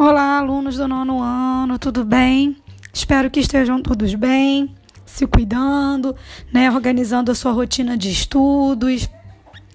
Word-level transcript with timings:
Olá, 0.00 0.38
alunos 0.38 0.76
do 0.76 0.86
nono 0.86 1.20
ano, 1.20 1.76
tudo 1.76 2.04
bem? 2.04 2.56
Espero 2.94 3.28
que 3.28 3.40
estejam 3.40 3.82
todos 3.82 4.14
bem, 4.14 4.72
se 5.04 5.26
cuidando, 5.26 6.14
né, 6.52 6.70
organizando 6.70 7.32
a 7.32 7.34
sua 7.34 7.50
rotina 7.50 7.98
de 7.98 8.08
estudos, 8.08 9.10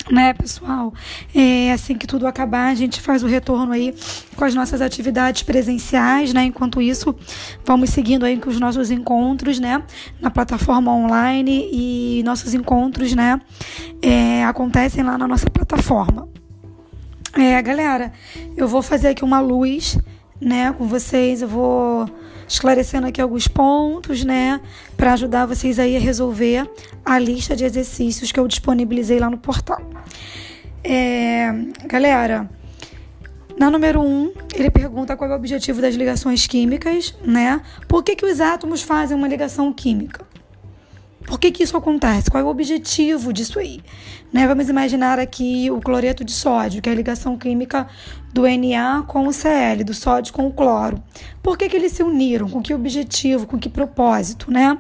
né, 0.10 0.34
pessoal? 0.34 0.94
É, 1.36 1.74
assim 1.74 1.98
que 1.98 2.08
tudo 2.08 2.26
acabar, 2.26 2.72
a 2.72 2.74
gente 2.74 3.02
faz 3.02 3.22
o 3.22 3.28
retorno 3.28 3.74
aí 3.74 3.94
com 4.34 4.46
as 4.46 4.56
nossas 4.56 4.80
atividades 4.80 5.44
presenciais, 5.44 6.34
né? 6.34 6.46
Enquanto 6.46 6.82
isso, 6.82 7.14
vamos 7.66 7.90
seguindo 7.90 8.26
aí 8.26 8.38
com 8.38 8.50
os 8.50 8.62
nossos 8.62 8.92
encontros, 8.92 9.60
né, 9.60 9.84
na 10.22 10.32
plataforma 10.32 10.90
online 10.90 11.68
e 11.70 12.24
nossos 12.24 12.54
encontros, 12.54 13.14
né, 13.14 13.42
é, 14.02 14.46
acontecem 14.46 15.04
lá 15.04 15.18
na 15.18 15.28
nossa 15.28 15.50
plataforma. 15.50 16.30
É, 17.36 17.60
galera, 17.62 18.14
eu 18.56 18.68
vou 18.68 18.84
fazer 18.84 19.08
aqui 19.08 19.24
uma 19.24 19.40
luz, 19.40 19.98
né, 20.44 20.74
com 20.78 20.86
vocês. 20.86 21.42
Eu 21.42 21.48
vou 21.48 22.10
esclarecendo 22.48 23.08
aqui 23.08 23.22
alguns 23.22 23.48
pontos, 23.48 24.24
né, 24.24 24.60
para 24.96 25.14
ajudar 25.14 25.46
vocês 25.46 25.80
aí 25.80 25.96
a 25.96 26.00
resolver 26.00 26.70
a 27.06 27.18
lista 27.18 27.56
de 27.56 27.64
exercícios 27.64 28.32
que 28.32 28.40
eu 28.40 28.48
disponibilizei 28.48 29.20
lá 29.20 29.30
no 29.30 29.38
portal. 29.38 29.82
É, 30.84 31.52
galera, 31.86 32.50
na 33.58 33.70
número 33.70 34.02
1, 34.02 34.06
um, 34.06 34.34
ele 34.54 34.70
pergunta 34.70 35.16
qual 35.16 35.30
é 35.30 35.34
o 35.34 35.38
objetivo 35.38 35.82
das 35.82 35.96
ligações 35.96 36.46
químicas, 36.46 37.16
né? 37.24 37.62
Por 37.88 38.04
que, 38.04 38.16
que 38.16 38.26
os 38.26 38.42
átomos 38.42 38.82
fazem 38.82 39.16
uma 39.16 39.28
ligação 39.28 39.72
química? 39.72 40.26
Por 41.26 41.40
que, 41.40 41.52
que 41.52 41.64
isso 41.64 41.78
acontece? 41.78 42.30
Qual 42.30 42.42
é 42.42 42.44
o 42.44 42.50
objetivo 42.50 43.32
disso 43.32 43.60
aí? 43.60 43.82
Né? 44.34 44.48
Vamos 44.48 44.68
imaginar 44.68 45.20
aqui 45.20 45.70
o 45.70 45.80
cloreto 45.80 46.26
de 46.26 46.32
sódio, 46.32 46.82
que 46.82 46.90
é 46.90 46.92
a 46.92 46.96
ligação 46.96 47.38
química 47.38 47.88
do 48.34 48.42
Na 48.48 49.04
com 49.04 49.28
o 49.28 49.32
Cl, 49.32 49.84
do 49.84 49.94
sódio 49.94 50.34
com 50.34 50.48
o 50.48 50.52
cloro. 50.52 51.02
Por 51.44 51.56
que, 51.56 51.70
que 51.70 51.76
eles 51.76 51.92
se 51.92 52.02
uniram? 52.02 52.50
Com 52.50 52.60
que 52.60 52.74
objetivo? 52.74 53.46
Com 53.46 53.60
que 53.60 53.70
propósito, 53.70 54.50
né? 54.50 54.76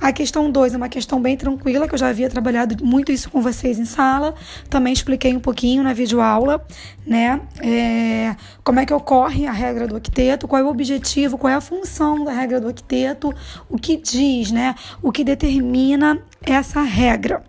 A 0.00 0.12
questão 0.12 0.50
2 0.50 0.72
é 0.72 0.76
uma 0.78 0.88
questão 0.88 1.20
bem 1.20 1.36
tranquila, 1.36 1.86
que 1.86 1.92
eu 1.92 1.98
já 1.98 2.08
havia 2.08 2.30
trabalhado 2.30 2.82
muito 2.82 3.12
isso 3.12 3.28
com 3.28 3.42
vocês 3.42 3.78
em 3.78 3.84
sala. 3.84 4.34
Também 4.70 4.94
expliquei 4.94 5.36
um 5.36 5.40
pouquinho 5.40 5.82
na 5.82 5.92
videoaula, 5.92 6.64
né? 7.06 7.38
É, 7.60 8.34
como 8.64 8.80
é 8.80 8.86
que 8.86 8.94
ocorre 8.94 9.46
a 9.46 9.52
regra 9.52 9.86
do 9.86 9.96
octeto, 9.96 10.48
qual 10.48 10.62
é 10.62 10.64
o 10.64 10.68
objetivo, 10.68 11.36
qual 11.36 11.52
é 11.52 11.56
a 11.56 11.60
função 11.60 12.24
da 12.24 12.32
regra 12.32 12.58
do 12.58 12.68
octeto, 12.68 13.30
o 13.68 13.76
que 13.76 13.98
diz, 13.98 14.50
né? 14.50 14.74
O 15.02 15.12
que 15.12 15.22
determina 15.22 16.18
essa 16.42 16.80
regra. 16.80 17.42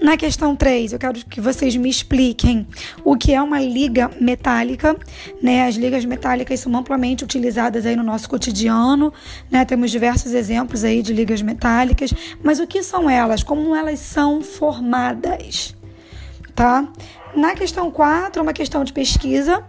Na 0.00 0.16
questão 0.16 0.54
3, 0.54 0.92
eu 0.92 0.98
quero 0.98 1.14
que 1.26 1.40
vocês 1.40 1.76
me 1.76 1.88
expliquem 1.88 2.66
o 3.04 3.16
que 3.16 3.34
é 3.34 3.42
uma 3.42 3.60
liga 3.60 4.10
metálica, 4.20 4.96
né? 5.42 5.66
As 5.66 5.74
ligas 5.74 6.04
metálicas 6.04 6.60
são 6.60 6.74
amplamente 6.76 7.24
utilizadas 7.24 7.86
aí 7.86 7.96
no 7.96 8.02
nosso 8.02 8.28
cotidiano, 8.28 9.12
né? 9.50 9.64
Temos 9.64 9.90
diversos 9.90 10.32
exemplos 10.32 10.84
aí 10.84 11.02
de 11.02 11.12
ligas 11.12 11.42
metálicas, 11.42 12.12
mas 12.42 12.60
o 12.60 12.66
que 12.66 12.82
são 12.82 13.08
elas? 13.08 13.42
Como 13.42 13.74
elas 13.74 13.98
são 14.00 14.42
formadas? 14.42 15.74
Tá? 16.54 16.88
Na 17.36 17.54
questão 17.54 17.90
4, 17.90 18.40
é 18.40 18.42
uma 18.42 18.52
questão 18.52 18.82
de 18.82 18.92
pesquisa, 18.92 19.62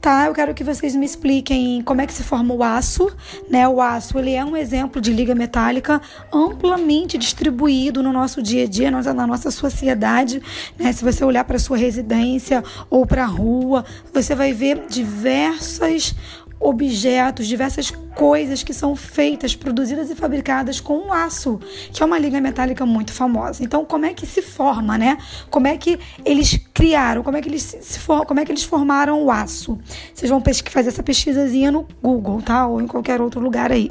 tá? 0.00 0.26
Eu 0.26 0.34
quero 0.34 0.54
que 0.54 0.62
vocês 0.62 0.94
me 0.94 1.04
expliquem 1.04 1.82
como 1.82 2.00
é 2.00 2.06
que 2.06 2.12
se 2.12 2.22
forma 2.22 2.54
o 2.54 2.62
aço, 2.62 3.10
né? 3.50 3.68
O 3.68 3.80
aço, 3.80 4.18
ele 4.18 4.32
é 4.32 4.44
um 4.44 4.56
exemplo 4.56 5.00
de 5.00 5.12
liga 5.12 5.34
metálica 5.34 6.00
amplamente 6.32 7.18
distribuído 7.18 8.02
no 8.02 8.12
nosso 8.12 8.42
dia 8.42 8.64
a 8.64 8.68
dia, 8.68 8.90
na 8.90 9.26
nossa 9.26 9.50
sociedade, 9.50 10.42
né? 10.78 10.92
Se 10.92 11.04
você 11.04 11.24
olhar 11.24 11.44
para 11.44 11.58
sua 11.58 11.76
residência 11.76 12.62
ou 12.88 13.06
para 13.06 13.24
a 13.24 13.26
rua, 13.26 13.84
você 14.12 14.34
vai 14.34 14.52
ver 14.52 14.86
diversas 14.88 16.14
objetos, 16.58 17.46
diversas 17.46 17.90
coisas 17.90 18.62
que 18.62 18.72
são 18.72 18.96
feitas, 18.96 19.54
produzidas 19.54 20.10
e 20.10 20.14
fabricadas 20.14 20.80
com 20.80 21.12
aço, 21.12 21.60
que 21.92 22.02
é 22.02 22.06
uma 22.06 22.18
liga 22.18 22.40
metálica 22.40 22.86
muito 22.86 23.12
famosa. 23.12 23.62
Então, 23.62 23.84
como 23.84 24.06
é 24.06 24.14
que 24.14 24.26
se 24.26 24.40
forma, 24.40 24.96
né? 24.96 25.18
Como 25.50 25.66
é 25.66 25.76
que 25.76 25.98
eles 26.24 26.58
criaram, 26.72 27.22
como 27.22 27.36
é 27.36 27.42
que 27.42 27.48
eles 27.48 27.62
se 27.62 27.98
for, 27.98 28.24
como 28.24 28.40
é 28.40 28.44
que 28.44 28.50
eles 28.50 28.64
formaram 28.64 29.22
o 29.22 29.30
aço? 29.30 29.78
Vocês 30.14 30.30
vão 30.30 30.42
fazer 30.70 30.88
essa 30.88 31.02
pesquisazinha 31.02 31.70
no 31.70 31.86
Google, 32.02 32.40
tá? 32.40 32.66
Ou 32.66 32.80
em 32.80 32.86
qualquer 32.86 33.20
outro 33.20 33.40
lugar 33.40 33.70
aí. 33.70 33.90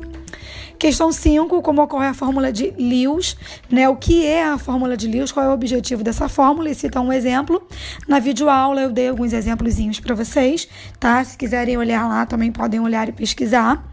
Questão 0.78 1.12
5, 1.12 1.62
como 1.62 1.82
ocorre 1.82 2.08
a 2.08 2.14
fórmula 2.14 2.52
de 2.52 2.74
Lewis, 2.78 3.38
né? 3.70 3.88
O 3.88 3.96
que 3.96 4.26
é 4.26 4.44
a 4.44 4.58
fórmula 4.58 4.98
de 4.98 5.08
Lewis? 5.08 5.32
Qual 5.32 5.46
é 5.46 5.50
o 5.50 5.54
objetivo 5.54 6.04
dessa 6.04 6.28
fórmula? 6.28 6.70
E 6.70 6.76
cita 6.76 7.00
um 7.00 7.12
exemplo. 7.12 7.66
Na 8.08 8.20
videoaula 8.20 8.82
eu 8.82 8.92
dei 8.92 9.08
alguns 9.08 9.34
exemplozinhos 9.34 10.00
para 10.00 10.14
vocês, 10.14 10.68
tá? 11.00 11.24
Se 11.24 11.38
quiserem 11.38 11.78
olhar 11.78 12.08
lá, 12.08 12.26
também 12.26 12.52
podem 12.52 12.80
olhar 12.80 13.08
e 13.08 13.12
pesquisar. 13.12 13.84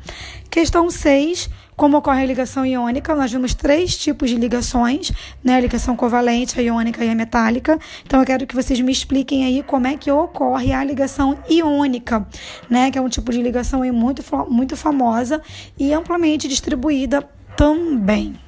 Questão 0.50 0.90
6, 0.90 1.48
como 1.76 1.96
ocorre 1.96 2.22
a 2.22 2.26
ligação 2.26 2.64
iônica? 2.64 3.14
Nós 3.14 3.32
vimos 3.32 3.54
três 3.54 3.96
tipos 3.96 4.30
de 4.30 4.36
ligações, 4.36 5.12
né? 5.42 5.56
A 5.56 5.60
ligação 5.60 5.96
covalente, 5.96 6.58
a 6.58 6.62
iônica 6.62 7.04
e 7.04 7.10
a 7.10 7.14
metálica. 7.14 7.78
Então 8.04 8.20
eu 8.20 8.26
quero 8.26 8.46
que 8.46 8.54
vocês 8.54 8.80
me 8.80 8.92
expliquem 8.92 9.44
aí 9.44 9.62
como 9.62 9.86
é 9.86 9.96
que 9.96 10.10
ocorre 10.10 10.72
a 10.72 10.84
ligação 10.84 11.38
iônica, 11.48 12.26
né? 12.68 12.90
Que 12.90 12.98
é 12.98 13.00
um 13.00 13.08
tipo 13.08 13.32
de 13.32 13.42
ligação 13.42 13.80
muito, 13.92 14.22
muito 14.48 14.76
famosa 14.76 15.40
e 15.78 15.92
amplamente 15.92 16.46
distribuída 16.46 17.22
também. 17.56 18.41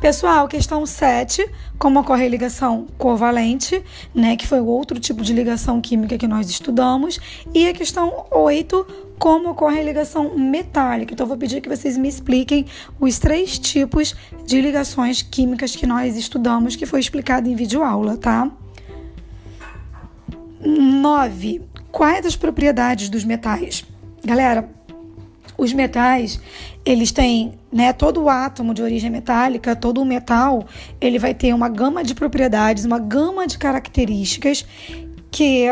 Pessoal, 0.00 0.46
questão 0.46 0.86
7, 0.86 1.44
como 1.76 1.98
ocorre 1.98 2.24
a 2.24 2.28
ligação 2.28 2.86
covalente, 2.96 3.82
né, 4.14 4.36
que 4.36 4.46
foi 4.46 4.60
outro 4.60 5.00
tipo 5.00 5.22
de 5.22 5.32
ligação 5.32 5.80
química 5.80 6.16
que 6.16 6.28
nós 6.28 6.48
estudamos, 6.48 7.18
e 7.52 7.66
a 7.66 7.72
questão 7.72 8.24
8, 8.30 8.86
como 9.18 9.50
ocorre 9.50 9.80
a 9.80 9.82
ligação 9.82 10.38
metálica. 10.38 11.12
Então, 11.12 11.24
eu 11.24 11.28
vou 11.28 11.36
pedir 11.36 11.60
que 11.60 11.68
vocês 11.68 11.98
me 11.98 12.08
expliquem 12.08 12.64
os 13.00 13.18
três 13.18 13.58
tipos 13.58 14.14
de 14.46 14.60
ligações 14.60 15.20
químicas 15.20 15.74
que 15.74 15.84
nós 15.84 16.16
estudamos, 16.16 16.76
que 16.76 16.86
foi 16.86 17.00
explicado 17.00 17.48
em 17.48 17.56
videoaula, 17.56 18.16
tá? 18.16 18.48
9. 20.60 21.62
Quais 21.90 22.24
as 22.24 22.36
propriedades 22.36 23.08
dos 23.08 23.24
metais? 23.24 23.84
Galera, 24.24 24.68
os 25.56 25.72
metais, 25.72 26.40
eles 26.84 27.10
têm, 27.10 27.57
né, 27.72 27.92
todo 27.92 28.28
átomo 28.28 28.72
de 28.72 28.82
origem 28.82 29.10
metálica, 29.10 29.76
todo 29.76 30.04
metal, 30.04 30.66
ele 31.00 31.18
vai 31.18 31.34
ter 31.34 31.54
uma 31.54 31.68
gama 31.68 32.02
de 32.02 32.14
propriedades, 32.14 32.84
uma 32.84 32.98
gama 32.98 33.46
de 33.46 33.58
características 33.58 34.64
que 35.30 35.66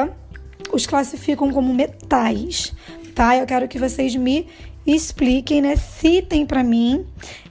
os 0.72 0.86
classificam 0.86 1.50
como 1.50 1.72
metais, 1.72 2.74
tá? 3.14 3.36
Eu 3.36 3.46
quero 3.46 3.66
que 3.68 3.78
vocês 3.78 4.14
me 4.14 4.46
expliquem, 4.86 5.62
né, 5.62 5.76
citem 5.76 6.44
para 6.46 6.62
mim, 6.62 7.06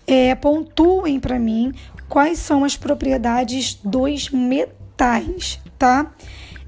é, 0.07 0.35
pontuem 0.35 1.19
para 1.19 1.39
mim 1.39 1.73
quais 2.07 2.39
são 2.39 2.63
as 2.63 2.77
propriedades 2.77 3.79
dos 3.83 4.29
metais, 4.29 5.59
tá? 5.77 6.13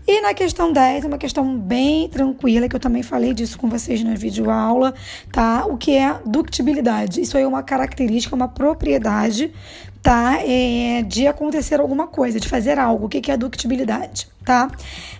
E 0.10 0.22
na 0.22 0.34
questão 0.34 0.72
10, 0.72 1.04
é 1.04 1.08
uma 1.08 1.18
questão 1.18 1.60
bem 1.60 2.08
tranquila, 2.08 2.70
que 2.70 2.76
eu 2.78 2.80
também 2.80 3.04
falei 3.04 3.34
disso 3.34 3.58
com 3.58 3.68
vocês 3.68 4.02
na 4.02 4.16
videoaula, 4.16 4.94
tá? 5.34 5.66
O 5.66 5.76
que 5.76 5.98
é 5.98 6.18
ductibilidade? 6.26 7.20
Isso 7.20 7.36
aí 7.36 7.44
é 7.44 7.48
uma 7.48 7.62
característica, 7.62 8.34
uma 8.34 8.48
propriedade, 8.48 9.52
tá? 10.08 10.40
É 10.42 11.02
de 11.02 11.28
acontecer 11.28 11.82
alguma 11.82 12.08
coisa, 12.08 12.40
de 12.40 12.48
fazer 12.48 12.80
algo. 12.80 13.08
O 13.08 13.10
que 13.10 13.30
é 13.30 13.36
ductibilidade, 13.36 14.26
tá? 14.46 14.72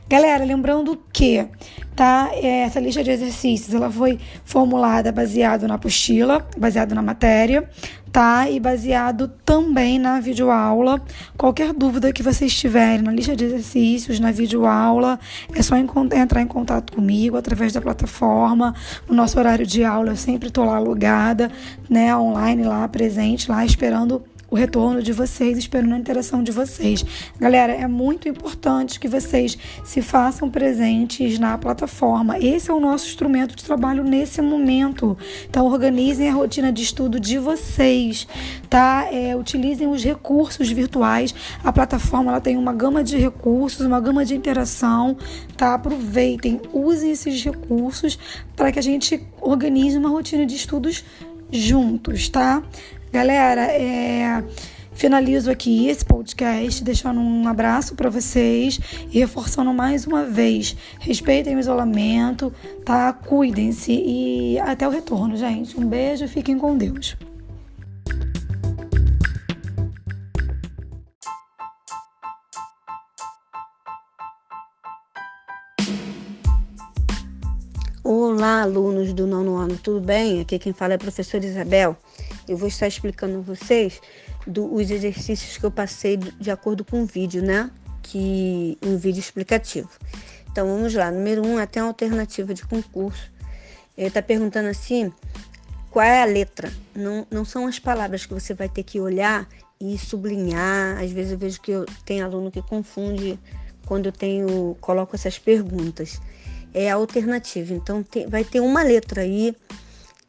Galera, 0.08 0.46
lembrando 0.46 0.98
que 1.12 1.46
tá? 1.94 2.30
É, 2.32 2.62
essa 2.62 2.80
lista 2.80 3.04
de 3.04 3.12
exercícios 3.12 3.76
ela 3.76 3.92
foi 3.92 4.18
formulada 4.46 5.12
baseado 5.12 5.68
na 5.68 5.74
apostila, 5.74 6.48
baseado 6.58 6.96
na 6.96 7.02
matéria, 7.02 7.70
tá? 8.14 8.50
E 8.50 8.62
baseado 8.62 9.28
também 9.44 10.00
na 10.00 10.22
videoaula. 10.22 11.02
Qualquer 11.36 11.74
dúvida 11.74 12.14
que 12.14 12.24
vocês 12.24 12.56
tiverem 12.56 13.02
na 13.02 13.12
lista 13.12 13.36
de 13.36 13.44
exercícios, 13.44 14.22
na 14.22 14.32
videoaula, 14.32 15.20
é 15.54 15.62
só 15.62 15.76
entrar 15.76 16.42
em 16.42 16.48
contato 16.48 16.94
comigo 16.94 17.36
através 17.36 17.74
da 17.74 17.82
plataforma. 17.82 18.74
No 19.06 19.14
nosso 19.14 19.38
horário 19.38 19.68
de 19.68 19.84
aula, 19.84 20.12
eu 20.12 20.16
sempre 20.16 20.48
estou 20.48 20.64
lá 20.64 20.80
logada, 20.80 21.52
né? 21.90 22.16
Online 22.16 22.64
lá, 22.64 22.88
presente 22.88 23.52
lá, 23.52 23.66
esperando 23.66 24.24
o 24.50 24.56
retorno 24.56 25.02
de 25.02 25.12
vocês, 25.12 25.58
esperando 25.58 25.94
a 25.94 25.98
interação 25.98 26.42
de 26.42 26.52
vocês. 26.52 27.04
Galera, 27.40 27.74
é 27.74 27.88
muito 27.88 28.30
importante 28.30 29.00
que 29.00 29.08
vocês 29.08 29.58
se 29.84 30.02
façam 30.02 30.50
presentes 30.50 31.38
na 31.38 31.58
plataforma. 31.58 32.40
Esse 32.40 32.72
é 32.72 32.74
o 32.74 32.80
nosso 32.80 33.08
instrumento 33.08 33.56
de 33.56 33.64
trabalho 33.64 34.04
nesse 34.04 34.42
momento. 34.42 35.18
Então, 35.50 35.66
organizem 35.66 36.30
a 36.30 36.34
rotina 36.34 36.72
de 36.72 36.82
estudo 36.82 37.20
de 37.20 37.38
vocês, 37.38 38.28
tá? 38.70 39.08
É, 39.12 39.36
utilizem 39.36 39.88
os 39.88 40.04
recursos 40.04 40.70
virtuais. 40.72 41.36
A 41.64 41.74
plataforma 41.74 42.32
ela 42.32 42.42
tem 42.42 42.56
uma 42.58 42.74
gama 42.74 43.04
de 43.04 43.18
recursos, 43.18 43.86
uma 43.86 44.00
gama 44.00 44.24
de 44.24 44.36
interação, 44.36 45.18
tá? 45.58 45.74
Aproveitem, 45.74 46.62
usem 46.72 47.12
esses 47.12 47.44
recursos 47.44 48.18
para 48.56 48.72
que 48.72 48.80
a 48.80 48.84
gente 48.84 49.22
organize 49.42 49.98
uma 49.98 50.10
rotina 50.10 50.46
de 50.46 50.56
estudos 50.56 51.04
juntos, 51.52 52.30
tá? 52.30 52.64
Galera, 53.12 53.64
é, 53.72 54.44
Finalizo 54.98 55.52
aqui 55.52 55.88
esse 55.88 56.04
podcast, 56.04 56.84
deixando 56.84 57.20
um 57.20 57.48
abraço 57.48 57.94
para 57.94 58.10
vocês 58.10 58.80
e 59.12 59.20
reforçando 59.20 59.72
mais 59.72 60.08
uma 60.08 60.24
vez: 60.26 60.76
respeitem 61.00 61.56
o 61.56 61.60
isolamento, 61.60 62.52
tá? 62.84 63.14
Cuidem-se 63.14 63.92
e 63.94 64.58
até 64.58 64.88
o 64.88 64.90
retorno, 64.90 65.38
gente. 65.38 65.80
Um 65.80 65.88
beijo 65.88 66.26
e 66.26 66.28
fiquem 66.28 66.58
com 66.58 66.76
Deus. 66.76 67.16
Olá, 78.10 78.62
alunos 78.62 79.12
do 79.12 79.28
nono 79.28 79.58
ano, 79.58 79.78
tudo 79.78 80.00
bem? 80.00 80.40
Aqui 80.40 80.58
quem 80.58 80.72
fala 80.72 80.94
é 80.94 80.96
a 80.96 80.98
professora 80.98 81.46
Isabel. 81.46 81.98
Eu 82.48 82.56
vou 82.56 82.70
estar 82.70 82.88
explicando 82.88 83.40
a 83.40 83.42
vocês 83.42 84.00
do, 84.48 84.74
os 84.74 84.90
exercícios 84.90 85.58
que 85.58 85.66
eu 85.66 85.70
passei 85.70 86.16
de 86.16 86.50
acordo 86.50 86.86
com 86.86 87.04
o 87.04 87.06
vídeo, 87.06 87.44
né? 87.44 87.70
Que 88.02 88.78
um 88.82 88.96
vídeo 88.96 89.20
explicativo. 89.20 89.90
Então 90.50 90.66
vamos 90.66 90.94
lá. 90.94 91.12
Número 91.12 91.46
um, 91.46 91.58
até 91.58 91.82
uma 91.82 91.90
alternativa 91.90 92.54
de 92.54 92.66
concurso. 92.66 93.30
Ele 93.98 94.08
está 94.08 94.22
perguntando 94.22 94.70
assim: 94.70 95.12
qual 95.92 96.06
é 96.06 96.22
a 96.22 96.26
letra? 96.26 96.72
Não, 96.96 97.28
não 97.30 97.44
são 97.44 97.68
as 97.68 97.78
palavras 97.78 98.26
que 98.26 98.34
você 98.34 98.54
vai 98.54 98.70
ter 98.70 98.84
que 98.84 99.02
olhar 99.02 99.46
e 99.82 99.98
sublinhar. 99.98 100.98
Às 100.98 101.12
vezes 101.12 101.34
eu 101.34 101.38
vejo 101.38 101.60
que 101.60 101.72
eu, 101.72 101.86
tem 102.06 102.22
aluno 102.22 102.52
que 102.52 102.62
confunde 102.62 103.38
quando 103.86 104.06
eu 104.06 104.14
tenho 104.14 104.78
coloco 104.80 105.14
essas 105.14 105.38
perguntas. 105.38 106.22
É 106.80 106.92
a 106.92 106.96
alternativa. 106.96 107.74
Então 107.74 108.04
tem, 108.04 108.28
vai 108.28 108.44
ter 108.44 108.60
uma 108.60 108.84
letra 108.84 109.22
aí 109.22 109.56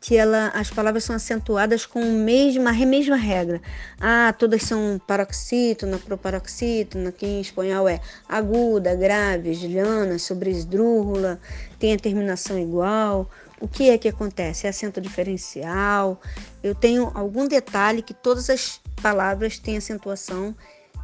que 0.00 0.16
ela, 0.16 0.48
as 0.54 0.70
palavras 0.70 1.04
são 1.04 1.16
acentuadas 1.16 1.84
com 1.84 2.02
mesma, 2.02 2.70
a 2.70 2.86
mesma 2.86 3.16
regra. 3.16 3.60
Ah, 4.00 4.32
todas 4.38 4.62
são 4.62 5.00
paroxítona, 5.06 5.98
proparoxítona, 5.98 7.10
que 7.12 7.26
em 7.26 7.40
espanhol 7.40 7.88
é 7.88 8.00
aguda, 8.28 8.94
grave, 8.94 9.50
esliana, 9.50 10.18
sobresdrújula, 10.18 11.40
tem 11.78 11.92
a 11.92 11.98
terminação 11.98 12.58
igual. 12.58 13.28
O 13.60 13.66
que 13.66 13.90
é 13.90 13.98
que 13.98 14.08
acontece? 14.08 14.66
É 14.66 14.70
acento 14.70 15.00
diferencial. 15.00 16.20
Eu 16.62 16.74
tenho 16.74 17.10
algum 17.12 17.48
detalhe 17.48 18.02
que 18.02 18.14
todas 18.14 18.48
as 18.48 18.80
palavras 19.02 19.58
têm 19.58 19.76
acentuação 19.76 20.54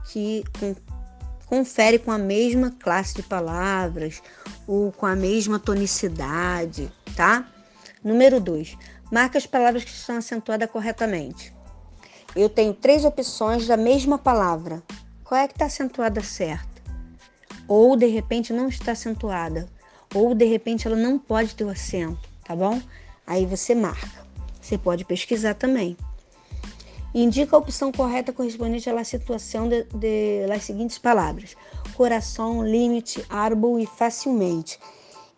que 0.07 0.45
com, 0.61 0.75
confere 1.47 1.99
com 1.99 2.11
a 2.11 2.19
mesma 2.19 2.71
classe 2.71 3.15
de 3.15 3.23
palavras 3.23 4.23
ou 4.67 4.91
com 4.93 5.07
a 5.07 5.15
mesma 5.15 5.59
tonicidade, 5.59 6.91
tá? 7.17 7.49
Número 8.03 8.41
2. 8.41 8.77
Marque 9.11 9.39
as 9.39 9.47
palavras 9.47 9.85
que 9.85 9.91
estão 9.91 10.17
acentuadas 10.17 10.71
corretamente. 10.71 11.55
Eu 12.35 12.49
tenho 12.49 12.75
três 12.75 13.05
opções 13.05 13.67
da 13.67 13.77
mesma 13.77 14.19
palavra. 14.19 14.83
Qual 15.23 15.41
é 15.41 15.47
que 15.47 15.55
está 15.55 15.67
acentuada 15.67 16.23
certa? 16.23 16.83
Ou 17.69 17.97
de 17.97 18.07
repente 18.07 18.53
não 18.53 18.69
está 18.69 18.93
acentuada. 18.93 19.69
Ou 20.15 20.35
de 20.35 20.45
repente 20.45 20.87
ela 20.87 20.97
não 20.97 21.19
pode 21.19 21.55
ter 21.55 21.65
o 21.65 21.71
acento, 21.71 22.29
tá 22.45 22.55
bom? 22.55 22.81
Aí 23.27 23.47
você 23.47 23.75
marca. 23.75 24.25
Você 24.61 24.77
pode 24.77 25.05
pesquisar 25.05 25.55
também. 25.55 25.97
Indica 27.15 27.55
a 27.55 27.59
opção 27.61 27.93
correta 27.93 28.33
correspondente 28.33 28.91
à 28.91 29.05
situação 29.05 29.69
de, 29.69 29.85
de, 29.95 30.47
das 30.49 30.65
seguintes 30.65 30.99
palavras: 30.99 31.55
coração, 31.97 32.67
limite, 32.67 33.25
árbol 33.31 33.79
e 33.79 33.87
facilmente. 33.87 34.81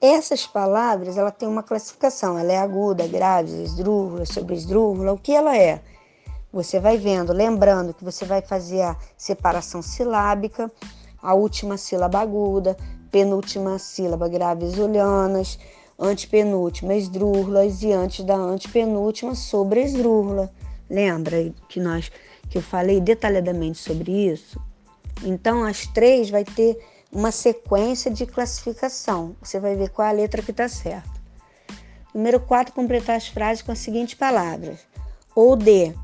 Essas 0.01 0.47
palavras, 0.47 1.19
ela 1.19 1.31
tem 1.31 1.47
uma 1.49 1.63
classificação, 1.63 2.39
ela 2.39 2.53
é 2.53 2.59
aguda, 2.59 3.07
grave, 3.07 3.63
esdrújula, 3.63 4.25
sobresdrújula, 4.25 5.13
o 5.13 5.19
que 5.19 5.33
ela 5.33 5.57
é? 5.57 5.83
Você 6.53 6.81
vai 6.81 6.97
vendo, 6.97 7.33
lembrando 7.33 7.93
que 7.93 8.05
você 8.05 8.25
vai 8.25 8.41
fazer 8.41 8.81
a 8.81 8.97
separação 9.17 9.83
silábica, 9.83 10.71
a 11.23 11.35
última 11.35 11.77
sílaba 11.77 12.21
aguda, 12.21 12.77
penúltima 13.11 13.79
sílaba 13.79 14.29
graves 14.29 14.79
olhanas, 14.79 15.59
antepenúltima 15.99 16.95
esdrújulas 16.95 17.83
e 17.83 17.93
antes 17.93 18.25
da 18.25 18.37
antepenúltima 18.37 19.35
sobresdrújula. 19.35 20.51
Lembra 20.89 21.53
que 21.69 21.81
nós 21.81 22.11
que 22.49 22.59
eu 22.59 22.63
falei 22.63 23.01
detalhadamente 23.01 23.79
sobre 23.79 24.13
isso? 24.33 24.61
Então 25.23 25.65
as 25.65 25.87
três 25.87 26.31
vai 26.31 26.45
ter 26.45 26.79
uma 27.11 27.31
sequência 27.31 28.11
de 28.11 28.27
classificação. 28.27 29.35
Você 29.43 29.59
vai 29.59 29.75
ver 29.75 29.91
qual 29.91 30.07
é 30.07 30.11
a 30.11 30.15
letra 30.15 30.43
que 30.43 30.51
está 30.51 30.69
certa. 30.69 31.17
Número 32.15 32.41
4, 32.41 32.75
completar 32.75 33.17
as 33.17 33.29
frases 33.29 33.63
com 33.63 33.73
as 33.73 33.79
seguintes 33.79 34.15
palavras: 34.15 34.81
ou 35.35 35.57
de 35.57 35.95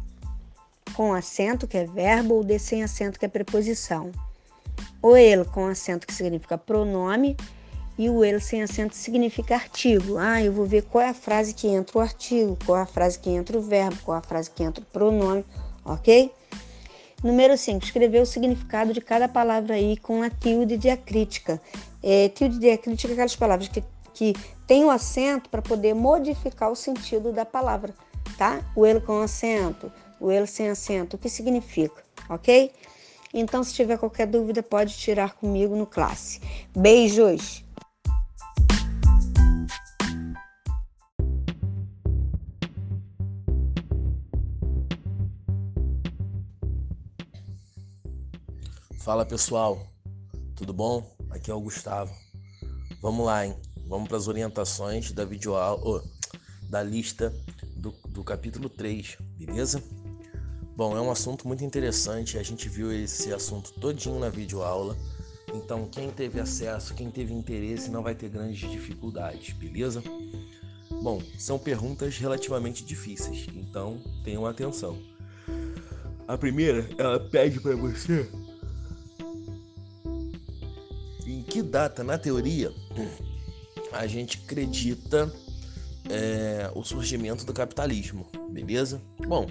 com 0.94 1.14
acento, 1.14 1.66
que 1.66 1.78
é 1.78 1.86
verbo, 1.86 2.34
ou 2.34 2.44
de 2.44 2.58
sem 2.58 2.82
acento, 2.82 3.18
que 3.18 3.24
é 3.24 3.28
preposição. 3.28 4.12
O 5.00 5.16
ele 5.16 5.44
com 5.44 5.66
acento, 5.66 6.06
que 6.06 6.14
significa 6.14 6.58
pronome, 6.58 7.36
e 7.98 8.08
o 8.08 8.24
ele 8.24 8.40
sem 8.40 8.62
acento 8.62 8.94
significa 8.94 9.54
artigo. 9.54 10.16
Ah, 10.18 10.42
eu 10.42 10.52
vou 10.52 10.66
ver 10.66 10.82
qual 10.82 11.04
é 11.04 11.08
a 11.08 11.14
frase 11.14 11.54
que 11.54 11.66
entra 11.66 11.98
o 11.98 12.00
artigo, 12.00 12.58
qual 12.64 12.78
é 12.78 12.82
a 12.82 12.86
frase 12.86 13.18
que 13.18 13.30
entra 13.30 13.56
o 13.58 13.60
verbo, 13.60 13.98
qual 14.04 14.16
é 14.16 14.20
a 14.20 14.22
frase 14.22 14.50
que 14.50 14.62
entra 14.62 14.82
o 14.82 14.86
pronome, 14.86 15.44
ok? 15.84 16.32
Número 17.22 17.56
5. 17.56 17.84
Escrever 17.84 18.20
o 18.20 18.26
significado 18.26 18.92
de 18.92 19.00
cada 19.00 19.28
palavra 19.28 19.74
aí 19.74 19.96
com 19.96 20.22
a 20.22 20.30
tilde 20.30 20.76
diacrítica. 20.76 21.60
É, 22.02 22.28
tilde 22.28 22.58
diacrítica 22.58 23.12
é 23.12 23.14
aquelas 23.14 23.36
palavras 23.36 23.68
que, 23.68 23.84
que 24.12 24.34
tem 24.66 24.84
o 24.84 24.90
acento 24.90 25.48
para 25.48 25.62
poder 25.62 25.94
modificar 25.94 26.70
o 26.70 26.74
sentido 26.74 27.32
da 27.32 27.44
palavra, 27.44 27.94
tá? 28.36 28.60
O 28.74 28.84
ele 28.84 29.00
com 29.00 29.20
acento, 29.20 29.92
o 30.18 30.32
ele 30.32 30.46
sem 30.46 30.68
acento, 30.68 31.16
o 31.16 31.18
que 31.18 31.28
significa, 31.28 32.02
ok? 32.28 32.72
Então, 33.32 33.62
se 33.62 33.72
tiver 33.72 33.98
qualquer 33.98 34.26
dúvida, 34.26 34.62
pode 34.62 34.96
tirar 34.96 35.34
comigo 35.34 35.74
no 35.74 35.86
classe. 35.86 36.40
Beijos! 36.76 37.64
Fala 49.02 49.26
pessoal, 49.26 49.84
tudo 50.54 50.72
bom? 50.72 51.04
Aqui 51.28 51.50
é 51.50 51.54
o 51.54 51.60
Gustavo. 51.60 52.14
Vamos 53.00 53.26
lá, 53.26 53.44
hein? 53.44 53.56
Vamos 53.88 54.06
para 54.06 54.16
as 54.16 54.28
orientações 54.28 55.10
da 55.10 55.24
videoaula, 55.24 55.82
oh, 55.84 56.00
da 56.68 56.84
lista 56.84 57.34
do, 57.76 57.90
do 58.10 58.22
capítulo 58.22 58.68
3, 58.68 59.18
beleza? 59.36 59.82
Bom, 60.76 60.96
é 60.96 61.00
um 61.00 61.10
assunto 61.10 61.48
muito 61.48 61.64
interessante, 61.64 62.38
a 62.38 62.44
gente 62.44 62.68
viu 62.68 62.92
esse 62.92 63.34
assunto 63.34 63.72
todinho 63.72 64.20
na 64.20 64.28
videoaula. 64.28 64.96
Então, 65.52 65.88
quem 65.88 66.08
teve 66.08 66.38
acesso, 66.38 66.94
quem 66.94 67.10
teve 67.10 67.34
interesse, 67.34 67.90
não 67.90 68.04
vai 68.04 68.14
ter 68.14 68.28
grandes 68.28 68.70
dificuldades, 68.70 69.52
beleza? 69.56 70.00
Bom, 71.02 71.20
são 71.36 71.58
perguntas 71.58 72.16
relativamente 72.18 72.84
difíceis, 72.84 73.48
então 73.52 74.00
tenham 74.22 74.46
atenção. 74.46 74.96
A 76.28 76.38
primeira, 76.38 76.88
ela 76.96 77.18
pede 77.18 77.60
para 77.60 77.74
você 77.74 78.30
data, 81.72 82.04
na 82.04 82.18
teoria, 82.18 82.70
a 83.92 84.06
gente 84.06 84.42
acredita 84.44 85.32
é, 86.10 86.70
o 86.74 86.84
surgimento 86.84 87.46
do 87.46 87.54
capitalismo, 87.54 88.28
beleza? 88.50 89.00
Bom, 89.26 89.46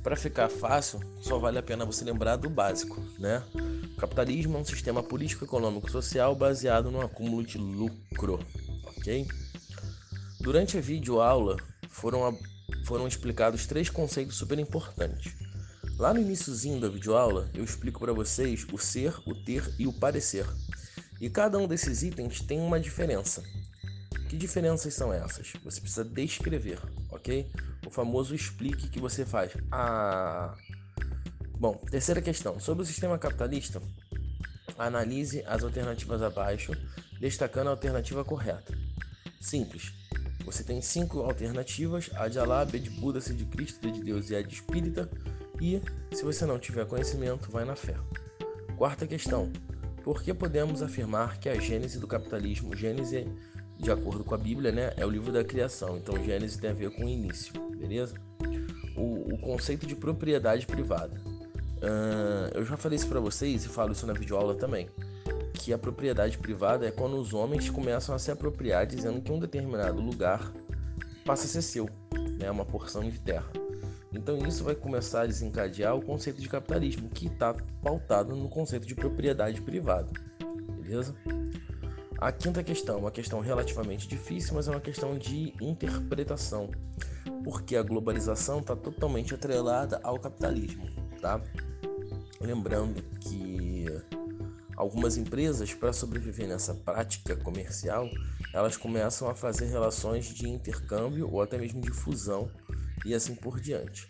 para 0.00 0.14
ficar 0.14 0.48
fácil, 0.48 1.00
só 1.20 1.40
vale 1.40 1.58
a 1.58 1.62
pena 1.62 1.84
você 1.84 2.04
lembrar 2.04 2.36
do 2.36 2.48
básico, 2.48 3.04
né? 3.18 3.42
O 3.92 3.96
capitalismo 3.96 4.56
é 4.56 4.60
um 4.60 4.64
sistema 4.64 5.02
político, 5.02 5.44
econômico 5.44 5.90
social 5.90 6.36
baseado 6.36 6.88
no 6.88 7.00
acúmulo 7.00 7.44
de 7.44 7.58
lucro, 7.58 8.38
ok? 8.84 9.26
Durante 10.38 10.78
a 10.78 10.80
videoaula 10.80 11.56
foram, 11.88 12.38
foram 12.84 13.08
explicados 13.08 13.66
três 13.66 13.90
conceitos 13.90 14.36
super 14.36 14.58
importantes. 14.60 15.34
Lá 15.98 16.14
no 16.14 16.20
iníciozinho 16.20 16.80
da 16.80 16.88
videoaula, 16.88 17.50
eu 17.52 17.64
explico 17.64 17.98
para 17.98 18.12
vocês 18.12 18.64
o 18.72 18.78
ser, 18.78 19.12
o 19.26 19.34
ter 19.34 19.68
e 19.80 19.88
o 19.88 19.92
parecer. 19.92 20.46
E 21.20 21.28
cada 21.28 21.58
um 21.58 21.66
desses 21.66 22.02
itens 22.02 22.40
tem 22.40 22.60
uma 22.60 22.80
diferença. 22.80 23.42
Que 24.28 24.36
diferenças 24.36 24.94
são 24.94 25.12
essas? 25.12 25.52
Você 25.64 25.80
precisa 25.80 26.04
descrever, 26.04 26.80
ok? 27.10 27.50
O 27.86 27.90
famoso 27.90 28.34
explique 28.34 28.88
que 28.88 29.00
você 29.00 29.26
faz. 29.26 29.52
Ah. 29.70 30.56
Bom, 31.58 31.74
terceira 31.90 32.22
questão. 32.22 32.58
Sobre 32.58 32.84
o 32.84 32.86
sistema 32.86 33.18
capitalista, 33.18 33.82
analise 34.78 35.42
as 35.46 35.62
alternativas 35.62 36.22
abaixo, 36.22 36.72
destacando 37.20 37.66
a 37.66 37.70
alternativa 37.70 38.24
correta. 38.24 38.72
Simples. 39.40 39.92
Você 40.44 40.64
tem 40.64 40.80
cinco 40.80 41.20
alternativas: 41.20 42.08
A 42.14 42.28
de 42.28 42.38
Alá, 42.38 42.64
B 42.64 42.78
de 42.78 42.88
Buda, 42.88 43.20
C 43.20 43.34
de 43.34 43.44
Cristo, 43.44 43.80
D 43.80 43.90
de 43.90 44.02
Deus 44.02 44.30
e 44.30 44.36
A 44.36 44.42
de 44.42 44.54
Espírita. 44.54 45.10
E, 45.60 45.82
se 46.14 46.22
você 46.22 46.46
não 46.46 46.58
tiver 46.58 46.86
conhecimento, 46.86 47.50
vai 47.50 47.64
na 47.64 47.76
fé. 47.76 47.94
Quarta 48.76 49.06
questão. 49.06 49.52
Por 50.10 50.24
que 50.24 50.34
podemos 50.34 50.82
afirmar 50.82 51.38
que 51.38 51.48
a 51.48 51.54
gênese 51.54 52.00
do 52.00 52.06
capitalismo, 52.08 52.74
gênese 52.74 53.28
de 53.78 53.92
acordo 53.92 54.24
com 54.24 54.34
a 54.34 54.36
Bíblia, 54.36 54.72
né, 54.72 54.92
é 54.96 55.06
o 55.06 55.08
livro 55.08 55.30
da 55.30 55.44
criação. 55.44 55.96
Então, 55.98 56.20
Gênesis 56.24 56.56
tem 56.56 56.70
a 56.70 56.72
ver 56.72 56.90
com 56.90 57.04
o 57.04 57.08
início, 57.08 57.52
beleza? 57.76 58.16
O, 58.96 59.34
o 59.34 59.38
conceito 59.38 59.86
de 59.86 59.94
propriedade 59.94 60.66
privada. 60.66 61.22
Uh, 61.26 62.50
eu 62.54 62.64
já 62.64 62.76
falei 62.76 62.96
isso 62.96 63.06
para 63.06 63.20
vocês 63.20 63.64
e 63.64 63.68
falo 63.68 63.92
isso 63.92 64.04
na 64.04 64.12
videoaula 64.12 64.56
também. 64.56 64.88
Que 65.52 65.72
a 65.72 65.78
propriedade 65.78 66.38
privada 66.38 66.88
é 66.88 66.90
quando 66.90 67.16
os 67.16 67.32
homens 67.32 67.70
começam 67.70 68.12
a 68.12 68.18
se 68.18 68.32
apropriar 68.32 68.88
dizendo 68.88 69.22
que 69.22 69.30
um 69.30 69.38
determinado 69.38 70.00
lugar 70.00 70.52
passa 71.24 71.44
a 71.44 71.48
ser 71.48 71.62
seu, 71.62 71.88
né, 72.36 72.50
uma 72.50 72.64
porção 72.64 73.08
de 73.08 73.20
terra. 73.20 73.59
Então 74.12 74.38
isso 74.46 74.64
vai 74.64 74.74
começar 74.74 75.22
a 75.22 75.26
desencadear 75.26 75.94
o 75.96 76.02
conceito 76.02 76.40
de 76.40 76.48
capitalismo, 76.48 77.08
que 77.08 77.26
está 77.26 77.54
pautado 77.82 78.34
no 78.34 78.48
conceito 78.48 78.86
de 78.86 78.94
propriedade 78.94 79.60
privada. 79.60 80.10
Beleza? 80.82 81.14
A 82.18 82.30
quinta 82.30 82.62
questão, 82.62 82.98
uma 82.98 83.10
questão 83.10 83.40
relativamente 83.40 84.06
difícil, 84.06 84.54
mas 84.54 84.68
é 84.68 84.70
uma 84.70 84.80
questão 84.80 85.16
de 85.16 85.54
interpretação, 85.60 86.70
porque 87.42 87.76
a 87.76 87.82
globalização 87.82 88.60
está 88.60 88.76
totalmente 88.76 89.34
atrelada 89.34 89.98
ao 90.02 90.18
capitalismo, 90.18 90.84
tá? 91.20 91.40
Lembrando 92.40 93.02
que 93.20 93.86
algumas 94.76 95.16
empresas, 95.16 95.72
para 95.72 95.92
sobreviver 95.92 96.48
nessa 96.48 96.74
prática 96.74 97.36
comercial, 97.36 98.08
elas 98.52 98.76
começam 98.76 99.28
a 99.28 99.34
fazer 99.34 99.66
relações 99.66 100.26
de 100.26 100.48
intercâmbio 100.48 101.30
ou 101.30 101.40
até 101.40 101.56
mesmo 101.56 101.80
de 101.80 101.90
fusão 101.90 102.50
e 103.04 103.14
assim 103.14 103.34
por 103.34 103.60
diante. 103.60 104.08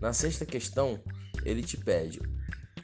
Na 0.00 0.12
sexta 0.12 0.44
questão, 0.44 1.00
ele 1.44 1.62
te 1.62 1.76
pede 1.76 2.20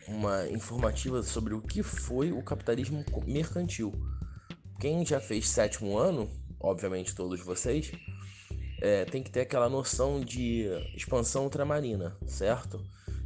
uma 0.09 0.49
informativa 0.49 1.23
sobre 1.23 1.55
o 1.55 1.61
que 1.61 1.83
foi 1.83 2.33
o 2.33 2.43
capitalismo 2.43 3.05
mercantil. 3.27 3.93
Quem 4.81 5.05
já 5.05 5.21
fez 5.21 5.49
sétimo 5.49 5.99
ano, 5.99 6.29
obviamente 6.59 7.15
todos 7.15 7.41
vocês, 7.41 7.93
é, 8.81 9.05
tem 9.05 9.23
que 9.23 9.31
ter 9.31 9.43
aquela 9.43 9.69
noção 9.69 10.21
de 10.21 10.67
expansão 10.95 11.45
ultramarina, 11.45 12.17
certo? 12.27 12.83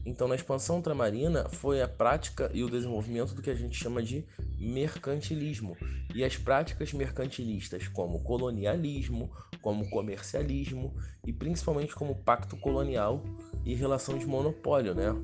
Então, 0.06 0.28
na 0.28 0.34
expansão 0.34 0.76
ultramarina 0.76 1.48
foi 1.48 1.80
a 1.80 1.88
prática 1.88 2.50
e 2.52 2.62
o 2.62 2.68
desenvolvimento 2.68 3.34
do 3.34 3.40
que 3.40 3.50
a 3.50 3.54
gente 3.54 3.76
chama 3.76 4.02
de 4.02 4.26
mercantilismo. 4.58 5.76
E 6.14 6.22
as 6.22 6.36
práticas 6.36 6.92
mercantilistas, 6.92 7.88
como 7.88 8.22
colonialismo, 8.22 9.30
como 9.62 9.88
comercialismo 9.88 10.94
e 11.26 11.32
principalmente 11.32 11.94
como 11.94 12.16
pacto 12.16 12.56
colonial 12.56 13.22
e 13.64 13.74
relação 13.74 14.18
de 14.18 14.26
monopólio, 14.26 14.94
né? 14.94 15.14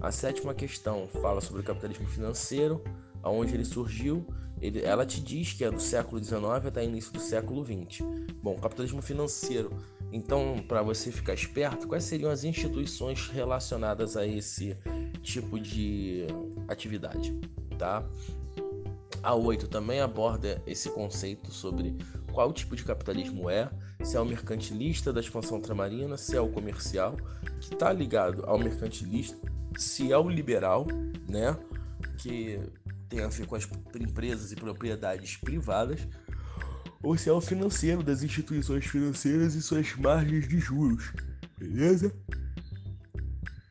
A 0.00 0.10
sétima 0.10 0.52
questão 0.52 1.06
fala 1.22 1.40
sobre 1.40 1.62
o 1.62 1.64
capitalismo 1.64 2.06
financeiro, 2.08 2.82
aonde 3.22 3.54
ele 3.54 3.64
surgiu. 3.64 4.26
Ele, 4.60 4.82
ela 4.82 5.06
te 5.06 5.20
diz 5.20 5.52
que 5.52 5.64
é 5.64 5.70
do 5.70 5.80
século 5.80 6.22
XIX 6.22 6.44
até 6.66 6.84
início 6.84 7.12
do 7.12 7.20
século 7.20 7.64
XX. 7.64 8.00
Bom, 8.42 8.56
capitalismo 8.56 9.00
financeiro 9.00 9.70
então, 10.14 10.64
para 10.68 10.80
você 10.80 11.10
ficar 11.10 11.34
esperto, 11.34 11.88
quais 11.88 12.04
seriam 12.04 12.30
as 12.30 12.44
instituições 12.44 13.26
relacionadas 13.26 14.16
a 14.16 14.24
esse 14.24 14.76
tipo 15.24 15.58
de 15.58 16.24
atividade, 16.68 17.36
tá? 17.76 18.08
A 19.20 19.34
8 19.34 19.66
também 19.66 19.98
aborda 19.98 20.62
esse 20.68 20.88
conceito 20.88 21.50
sobre 21.50 21.96
qual 22.32 22.52
tipo 22.52 22.76
de 22.76 22.84
capitalismo 22.84 23.50
é, 23.50 23.68
se 24.04 24.16
é 24.16 24.20
o 24.20 24.24
mercantilista 24.24 25.12
da 25.12 25.18
expansão 25.18 25.56
ultramarina, 25.56 26.16
se 26.16 26.36
é 26.36 26.40
o 26.40 26.48
comercial, 26.48 27.16
que 27.60 27.74
está 27.74 27.92
ligado 27.92 28.44
ao 28.46 28.56
mercantilista, 28.56 29.36
se 29.76 30.12
é 30.12 30.16
o 30.16 30.28
liberal, 30.28 30.86
né, 31.28 31.58
que 32.18 32.60
tem 33.08 33.20
a 33.20 33.26
ver 33.26 33.48
com 33.48 33.56
as 33.56 33.68
empresas 33.98 34.52
e 34.52 34.54
propriedades 34.54 35.36
privadas, 35.38 36.06
se 37.18 37.28
é 37.28 37.40
financeiro 37.42 38.02
das 38.02 38.22
instituições 38.22 38.86
financeiras 38.86 39.54
e 39.54 39.60
suas 39.60 39.94
margens 39.94 40.48
de 40.48 40.58
juros. 40.58 41.12
Beleza? 41.58 42.10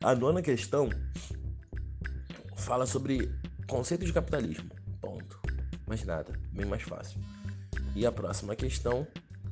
A 0.00 0.14
nona 0.14 0.40
questão 0.40 0.88
fala 2.56 2.86
sobre 2.86 3.28
conceito 3.66 4.06
de 4.06 4.12
capitalismo. 4.12 4.70
Ponto. 5.00 5.40
Mais 5.86 6.04
nada, 6.04 6.32
bem 6.52 6.64
mais 6.64 6.82
fácil. 6.82 7.20
E 7.96 8.06
a 8.06 8.12
próxima 8.12 8.54
questão 8.54 9.06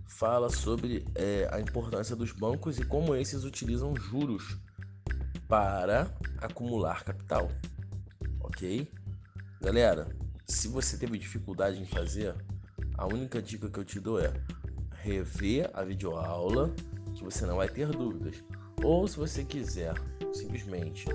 fala 0.06 0.48
sobre 0.48 1.04
é, 1.16 1.48
a 1.50 1.60
importância 1.60 2.14
dos 2.14 2.30
bancos 2.30 2.78
e 2.78 2.84
como 2.84 3.16
esses 3.16 3.42
utilizam 3.42 3.96
juros 3.96 4.56
para 5.48 6.08
acumular 6.38 7.02
capital. 7.02 7.50
Ok? 8.40 8.88
Galera, 9.60 10.08
se 10.46 10.68
você 10.68 10.96
teve 10.96 11.18
dificuldade 11.18 11.80
em 11.80 11.86
fazer, 11.86 12.34
a 13.02 13.06
única 13.06 13.42
dica 13.42 13.68
que 13.68 13.80
eu 13.80 13.84
te 13.84 13.98
dou 13.98 14.20
é 14.20 14.32
rever 15.02 15.68
a 15.74 15.82
videoaula, 15.82 16.72
que 17.16 17.24
você 17.24 17.44
não 17.44 17.56
vai 17.56 17.68
ter 17.68 17.88
dúvidas. 17.88 18.44
Ou 18.80 19.08
se 19.08 19.16
você 19.16 19.42
quiser 19.42 19.92
simplesmente 20.32 21.06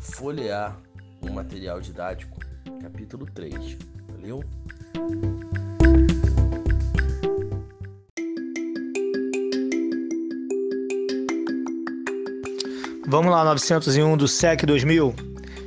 folhear 0.00 0.76
o 1.20 1.30
material 1.30 1.80
didático, 1.80 2.40
capítulo 2.82 3.24
3. 3.26 3.78
Valeu? 4.08 4.42
Vamos 13.06 13.30
lá, 13.30 13.44
901 13.44 14.16
do 14.16 14.26
SEC 14.26 14.66
2000. 14.66 15.14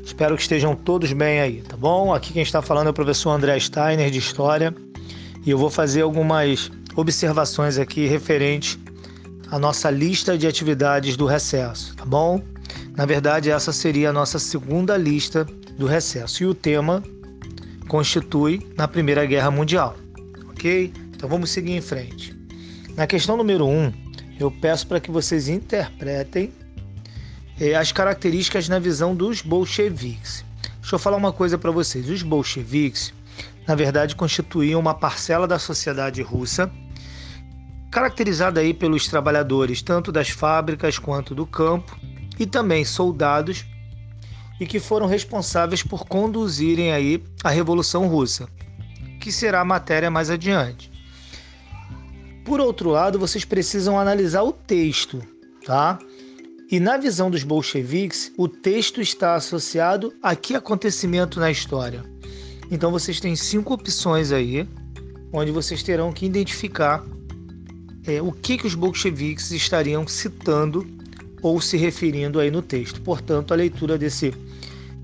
Espero 0.03 0.35
que 0.35 0.41
estejam 0.41 0.75
todos 0.75 1.13
bem 1.13 1.39
aí, 1.39 1.61
tá 1.61 1.77
bom? 1.77 2.13
Aqui 2.13 2.33
quem 2.33 2.43
está 2.43 2.61
falando 2.61 2.87
é 2.87 2.89
o 2.89 2.93
professor 2.93 3.29
André 3.29 3.57
Steiner, 3.57 4.11
de 4.11 4.19
História 4.19 4.75
e 5.45 5.50
eu 5.50 5.57
vou 5.57 5.69
fazer 5.69 6.01
algumas 6.01 6.71
observações 6.95 7.77
aqui 7.77 8.05
referente 8.05 8.79
à 9.50 9.59
nossa 9.59 9.89
lista 9.89 10.38
de 10.38 10.47
atividades 10.47 11.17
do 11.17 11.25
recesso, 11.25 11.95
tá 11.95 12.05
bom? 12.05 12.41
Na 12.95 13.05
verdade, 13.05 13.50
essa 13.50 13.71
seria 13.71 14.09
a 14.09 14.13
nossa 14.13 14.39
segunda 14.39 14.95
lista 14.95 15.45
do 15.77 15.85
recesso 15.85 16.43
e 16.43 16.45
o 16.45 16.53
tema 16.53 17.03
constitui 17.88 18.67
na 18.77 18.88
Primeira 18.88 19.25
Guerra 19.25 19.51
Mundial, 19.51 19.95
ok? 20.50 20.93
Então 21.15 21.27
vamos 21.27 21.50
seguir 21.50 21.73
em 21.73 21.81
frente. 21.81 22.35
Na 22.95 23.07
questão 23.07 23.35
número 23.35 23.65
1, 23.65 23.69
um, 23.69 23.93
eu 24.39 24.51
peço 24.51 24.88
para 24.88 25.00
que 25.00 25.12
vocês 25.12 25.47
interpretem 25.47 26.53
eh, 27.59 27.75
as 27.75 27.91
características 27.91 28.69
na 28.69 28.79
visão 28.79 29.15
dos 29.15 29.41
bolcheviques. 29.41 30.45
Deixa 30.79 30.95
eu 30.95 31.00
falar 31.00 31.17
uma 31.17 31.31
coisa 31.31 31.57
para 31.57 31.71
vocês. 31.71 32.09
Os 32.09 32.21
bolcheviques 32.21 33.13
na 33.67 33.75
verdade 33.75 34.15
constituíam 34.15 34.79
uma 34.79 34.93
parcela 34.93 35.48
da 35.48 35.58
sociedade 35.58 36.22
russa, 36.22 36.72
caracterizada 37.91 38.60
aí 38.60 38.74
pelos 38.74 39.08
trabalhadores 39.08 39.82
tanto 39.82 40.12
das 40.12 40.29
fábricas 40.29 40.98
quanto 40.98 41.36
do 41.36 41.46
campo 41.46 41.98
e 42.39 42.46
também 42.46 42.84
soldados 42.84 43.65
e 44.60 44.65
que 44.65 44.79
foram 44.79 45.08
responsáveis 45.08 45.84
por 45.84 46.05
conduzirem 46.05 46.91
aí 46.91 47.24
a 47.43 47.50
Revolução 47.50 48.08
Russa, 48.08 48.48
que 49.20 49.32
será 49.32 49.62
a 49.62 49.65
matéria 49.65 50.10
mais 50.10 50.29
adiante. 50.29 50.91
Por 52.46 52.60
outro 52.60 52.89
lado, 52.89 53.17
vocês 53.17 53.46
precisam 53.46 54.00
analisar 54.00 54.43
o 54.43 54.51
texto, 54.51 55.22
tá? 55.65 55.98
E 56.70 56.79
na 56.79 56.98
visão 56.98 57.29
dos 57.29 57.43
bolcheviques, 57.43 58.32
o 58.38 58.48
texto 58.48 59.01
está 59.01 59.36
associado 59.36 60.13
a 60.22 60.36
que 60.36 60.55
acontecimento 60.55 61.39
na 61.39 61.51
história? 61.51 62.12
Então 62.73 62.89
vocês 62.89 63.19
têm 63.19 63.35
cinco 63.35 63.75
opções 63.75 64.31
aí, 64.31 64.67
onde 65.31 65.51
vocês 65.51 65.83
terão 65.83 66.11
que 66.11 66.25
identificar 66.25 67.05
é, 68.03 68.19
o 68.19 68.31
que, 68.31 68.57
que 68.57 68.65
os 68.65 68.73
bolcheviques 68.73 69.51
estariam 69.51 70.07
citando 70.07 70.83
ou 71.43 71.61
se 71.61 71.77
referindo 71.77 72.39
aí 72.39 72.49
no 72.49 72.63
texto. 72.63 72.99
Portanto, 73.01 73.53
a 73.53 73.55
leitura 73.55 73.95
desse 73.95 74.33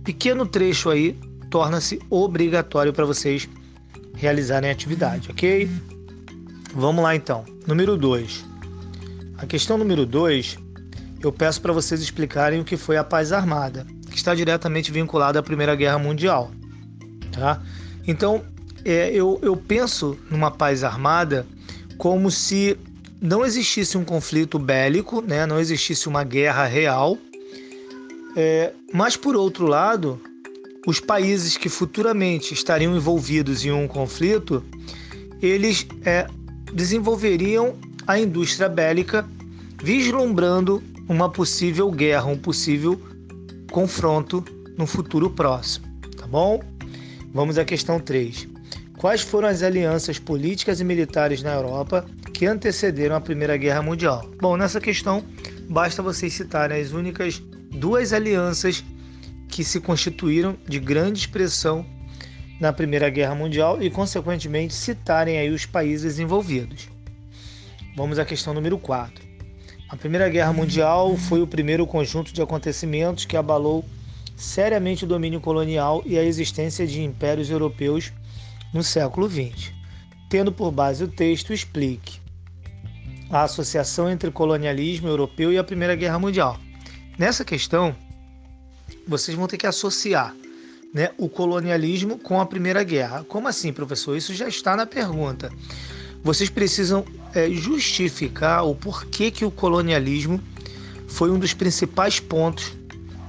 pequeno 0.04 0.48
trecho 0.48 0.90
aí 0.90 1.16
torna-se 1.52 2.02
obrigatório 2.10 2.92
para 2.92 3.06
vocês 3.06 3.48
realizarem 4.16 4.72
a 4.72 4.74
atividade, 4.74 5.30
ok? 5.30 5.70
Vamos 6.74 7.04
lá 7.04 7.16
então. 7.16 7.46
Número 7.68 7.96
2. 7.96 8.46
A 9.38 9.46
questão 9.46 9.78
número 9.78 10.08
2, 10.08 10.58
eu 11.22 11.32
peço 11.32 11.62
para 11.62 11.72
vocês 11.72 12.02
explicarem 12.02 12.62
o 12.62 12.66
que 12.66 12.76
foi 12.76 12.98
a 12.98 13.04
paz 13.04 13.32
armada, 13.32 13.86
que 14.10 14.18
está 14.18 14.34
diretamente 14.34 14.92
vinculada 14.92 15.38
à 15.38 15.44
Primeira 15.44 15.76
Guerra 15.76 16.00
Mundial. 16.00 16.50
Tá? 17.40 17.62
Então, 18.06 18.44
é, 18.84 19.12
eu, 19.12 19.40
eu 19.42 19.56
penso 19.56 20.18
numa 20.30 20.52
paz 20.52 20.84
armada 20.84 21.48
como 21.98 22.30
se 22.30 22.78
não 23.22 23.46
existisse 23.46 23.98
um 23.98 24.04
conflito 24.04 24.60
bélico, 24.60 25.22
né? 25.22 25.46
não 25.46 25.60
existisse 25.60 26.08
uma 26.08 26.24
guerra 26.24 26.66
real, 26.66 27.18
é, 28.36 28.74
mas 28.94 29.16
por 29.16 29.36
outro 29.36 29.66
lado, 29.68 30.20
os 30.86 31.00
países 31.00 31.58
que 31.58 31.70
futuramente 31.70 32.54
estariam 32.54 32.96
envolvidos 32.96 33.66
em 33.66 33.72
um 33.72 33.88
conflito, 33.88 34.64
eles 35.42 35.86
é, 36.06 36.28
desenvolveriam 36.74 37.76
a 38.08 38.20
indústria 38.20 38.68
bélica, 38.68 39.28
vislumbrando 39.82 40.82
uma 41.08 41.30
possível 41.30 41.92
guerra, 41.92 42.26
um 42.26 42.38
possível 42.38 43.00
confronto 43.72 44.44
no 44.78 44.86
futuro 44.86 45.30
próximo, 45.30 45.86
tá 46.18 46.26
bom? 46.26 46.62
Vamos 47.32 47.60
à 47.60 47.66
questão 47.66 48.00
3. 48.00 48.48
Quais 48.98 49.22
foram 49.22 49.48
as 49.48 49.62
alianças 49.62 50.18
políticas 50.18 50.82
e 50.82 50.84
militares 50.84 51.44
na 51.44 51.54
Europa 51.54 52.04
que 52.34 52.48
antecederam 52.48 53.16
a 53.16 53.22
Primeira 53.22 53.56
Guerra 53.56 53.84
Mundial? 53.84 54.28
Bom, 54.42 54.58
nessa 54.58 54.82
questão, 54.82 55.24
basta 55.70 56.02
vocês 56.02 56.34
citarem 56.34 56.82
as 56.82 56.92
únicas 56.92 57.40
duas 57.72 58.14
alianças 58.14 58.84
que 59.48 59.64
se 59.64 59.80
constituíram 59.80 60.58
de 60.68 60.80
grande 60.80 61.20
expressão 61.20 61.86
na 62.60 62.74
Primeira 62.74 63.10
Guerra 63.12 63.36
Mundial 63.36 63.82
e, 63.82 63.92
consequentemente, 63.92 64.74
citarem 64.74 65.38
aí 65.38 65.52
os 65.52 65.68
países 65.68 66.18
envolvidos. 66.18 66.90
Vamos 67.96 68.18
à 68.18 68.26
questão 68.26 68.56
número 68.56 68.80
4. 68.80 69.24
A 69.88 69.96
Primeira 69.96 70.28
Guerra 70.30 70.52
Mundial 70.52 71.16
foi 71.16 71.42
o 71.42 71.48
primeiro 71.48 71.86
conjunto 71.86 72.34
de 72.34 72.42
acontecimentos 72.42 73.26
que 73.26 73.38
abalou 73.38 73.86
seriamente 74.40 75.04
o 75.04 75.08
domínio 75.08 75.42
colonial 75.42 76.02
e 76.06 76.18
a 76.18 76.24
existência 76.24 76.88
de 76.88 77.04
impérios 77.04 77.50
europeus 77.50 78.14
no 78.74 78.82
século 78.82 79.30
XX, 79.30 79.74
tendo 80.30 80.50
por 80.50 80.72
base 80.72 81.04
o 81.04 81.08
texto 81.10 81.54
Explique 81.54 82.20
a 83.30 83.44
associação 83.44 84.10
entre 84.10 84.32
colonialismo 84.32 85.08
europeu 85.08 85.52
e 85.52 85.58
a 85.58 85.64
Primeira 85.64 85.94
Guerra 85.94 86.18
Mundial. 86.18 86.58
Nessa 87.18 87.44
questão, 87.44 87.96
vocês 89.06 89.38
vão 89.38 89.46
ter 89.46 89.58
que 89.58 89.68
associar 89.68 90.34
né, 90.94 91.12
o 91.18 91.30
colonialismo 91.30 92.18
com 92.18 92.40
a 92.40 92.46
Primeira 92.46 92.82
Guerra. 92.82 93.24
Como 93.28 93.48
assim, 93.48 93.72
professor? 93.72 94.16
Isso 94.16 94.34
já 94.34 94.48
está 94.48 94.76
na 94.76 94.86
pergunta. 94.86 95.52
Vocês 96.24 96.50
precisam 96.50 97.06
é, 97.36 97.52
justificar 97.52 98.66
o 98.66 98.74
porquê 98.74 99.30
que 99.30 99.46
o 99.46 99.52
colonialismo 99.52 100.42
foi 101.08 101.30
um 101.30 101.38
dos 101.38 101.54
principais 101.54 102.20
pontos 102.20 102.74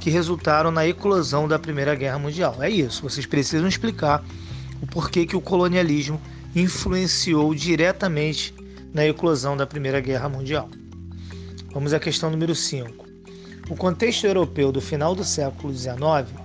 que 0.01 0.11
resultaram 0.11 0.71
na 0.71 0.87
eclosão 0.87 1.47
da 1.47 1.59
Primeira 1.59 1.95
Guerra 1.95 2.19
Mundial. 2.19 2.57
É 2.61 2.71
isso, 2.71 3.03
vocês 3.03 3.27
precisam 3.27 3.69
explicar 3.69 4.25
o 4.83 4.87
porquê 4.87 5.27
que 5.27 5.37
o 5.37 5.41
colonialismo 5.41 6.21
influenciou 6.57 7.55
diretamente 7.55 8.55
na 8.93 9.07
eclosão 9.07 9.57
da 9.57 9.67
Primeira 9.67 10.01
Guerra 10.01 10.29
Mundial. 10.29 10.69
Vamos 11.73 11.93
à 11.93 12.01
questão 12.01 12.31
número 12.31 12.55
5. 12.55 13.07
O 13.69 13.77
contexto 13.77 14.27
europeu 14.27 14.73
do 14.73 14.81
final 14.81 15.15
do 15.15 15.23
século 15.23 15.73
XIX 15.73 15.97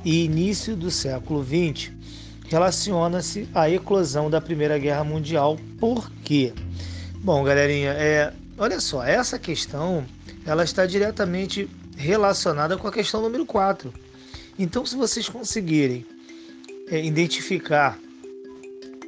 e 0.04 0.26
início 0.26 0.76
do 0.76 0.92
século 0.92 1.44
XX 1.44 1.92
relaciona-se 2.48 3.50
à 3.56 3.70
eclosão 3.70 4.30
da 4.30 4.40
Primeira 4.40 4.78
Guerra 4.78 5.04
Mundial. 5.04 5.58
Por 5.80 6.12
quê? 6.24 6.54
Bom, 7.24 7.44
galerinha, 7.44 7.90
é, 7.94 8.32
olha 8.58 8.80
só, 8.80 9.04
essa 9.04 9.38
questão 9.38 10.06
ela 10.46 10.64
está 10.64 10.86
diretamente 10.86 11.70
relacionada 11.96 12.78
com 12.78 12.88
a 12.88 12.92
questão 12.92 13.22
número 13.22 13.46
4. 13.46 13.94
Então, 14.58 14.86
se 14.86 14.96
vocês 14.96 15.28
conseguirem 15.28 16.06
é, 16.90 17.04
identificar 17.04 17.98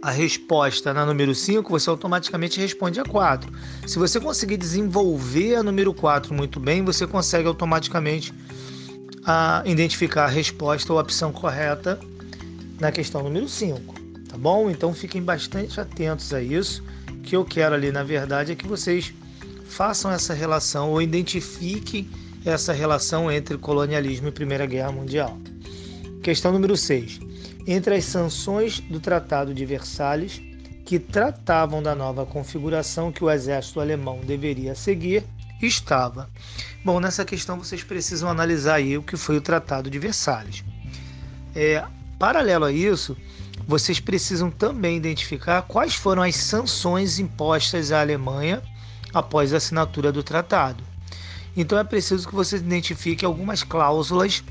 a 0.01 0.11
resposta 0.11 0.93
na 0.93 1.05
número 1.05 1.33
5, 1.33 1.69
você 1.69 1.89
automaticamente 1.89 2.59
responde 2.59 2.99
a 2.99 3.03
4. 3.03 3.51
Se 3.85 3.97
você 3.97 4.19
conseguir 4.19 4.57
desenvolver 4.57 5.55
a 5.55 5.63
número 5.63 5.93
4 5.93 6.33
muito 6.33 6.59
bem, 6.59 6.83
você 6.83 7.07
consegue 7.07 7.47
automaticamente 7.47 8.33
a, 9.25 9.63
identificar 9.65 10.25
a 10.25 10.27
resposta 10.27 10.91
ou 10.93 10.99
a 10.99 11.01
opção 11.01 11.31
correta 11.31 11.99
na 12.79 12.91
questão 12.91 13.23
número 13.23 13.47
5, 13.49 13.95
tá 14.29 14.37
bom? 14.37 14.69
Então 14.69 14.93
fiquem 14.93 15.21
bastante 15.21 15.79
atentos 15.79 16.33
a 16.33 16.41
isso. 16.41 16.83
O 17.11 17.21
que 17.21 17.35
eu 17.35 17.43
quero 17.43 17.75
ali, 17.75 17.91
na 17.91 18.03
verdade, 18.03 18.51
é 18.51 18.55
que 18.55 18.67
vocês 18.67 19.13
façam 19.69 20.11
essa 20.11 20.33
relação 20.33 20.89
ou 20.91 21.01
identifiquem 21.01 22.09
essa 22.45 22.73
relação 22.73 23.31
entre 23.31 23.57
colonialismo 23.57 24.27
e 24.27 24.31
Primeira 24.31 24.65
Guerra 24.65 24.91
Mundial. 24.91 25.37
Questão 26.21 26.51
número 26.51 26.75
6 26.75 27.27
entre 27.67 27.95
as 27.95 28.05
sanções 28.05 28.79
do 28.79 28.97
Tratado 28.97 29.53
de 29.53 29.65
Versalhes, 29.65 30.41
que 30.85 30.97
tratavam 30.97 31.83
da 31.83 31.93
nova 31.93 32.25
configuração 32.25 33.11
que 33.11 33.21
o 33.21 33.29
exército 33.29 33.81
alemão 33.81 34.21
deveria 34.21 34.73
seguir, 34.73 35.25
estava. 35.61 36.29
Bom, 36.85 37.01
nessa 37.01 37.25
questão 37.25 37.59
vocês 37.59 37.83
precisam 37.83 38.29
analisar 38.29 38.75
aí 38.75 38.97
o 38.97 39.03
que 39.03 39.17
foi 39.17 39.35
o 39.35 39.41
Tratado 39.41 39.89
de 39.89 39.99
Versalhes. 39.99 40.63
É, 41.53 41.83
paralelo 42.17 42.63
a 42.63 42.71
isso, 42.71 43.17
vocês 43.67 43.99
precisam 43.99 44.49
também 44.49 44.95
identificar 44.95 45.61
quais 45.63 45.93
foram 45.93 46.23
as 46.23 46.37
sanções 46.37 47.19
impostas 47.19 47.91
à 47.91 47.99
Alemanha 47.99 48.63
após 49.13 49.53
a 49.53 49.57
assinatura 49.57 50.11
do 50.11 50.23
tratado. 50.23 50.83
Então 51.55 51.77
é 51.77 51.83
preciso 51.83 52.27
que 52.27 52.35
vocês 52.35 52.61
identifiquem 52.61 53.25
algumas 53.25 53.63
cláusulas 53.63 54.43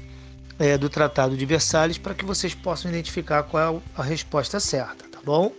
é, 0.59 0.77
do 0.77 0.89
Tratado 0.89 1.37
de 1.37 1.47
Versalhes 1.47 1.99
para 1.99 2.15
que 2.15 2.25
vocês 2.25 2.55
possam 2.55 2.91
identificar 2.91 3.43
qual 3.45 3.77
é 3.77 4.01
a 4.01 4.03
resposta 4.03 4.59
certa, 4.59 5.05
tá 5.09 5.19
bom? 5.25 5.53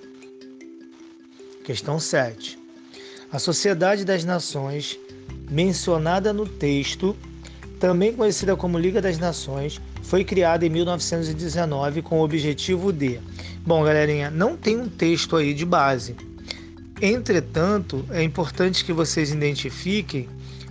Questão 1.64 2.00
7. 2.00 2.58
A 3.32 3.40
Sociedade 3.40 4.06
das 4.06 4.24
Nações, 4.24 4.98
mencionada 5.50 6.34
no 6.34 6.48
texto, 6.48 7.16
também 7.80 8.14
conhecida 8.14 8.56
como 8.56 8.80
Liga 8.80 9.02
das 9.02 9.18
Nações, 9.18 9.80
foi 10.02 10.24
criada 10.24 10.66
em 10.66 10.70
1919 10.70 12.02
com 12.02 12.20
o 12.20 12.24
objetivo 12.24 12.92
de. 12.92 13.20
Bom, 13.66 13.84
galerinha, 13.84 14.32
não 14.32 14.56
tem 14.56 14.78
um 14.78 14.88
texto 14.88 15.36
aí 15.36 15.54
de 15.54 15.66
base. 15.66 16.16
Entretanto, 17.02 18.06
é 18.10 18.24
importante 18.24 18.84
que 18.84 18.94
vocês 18.94 19.32
identifiquem 19.32 20.28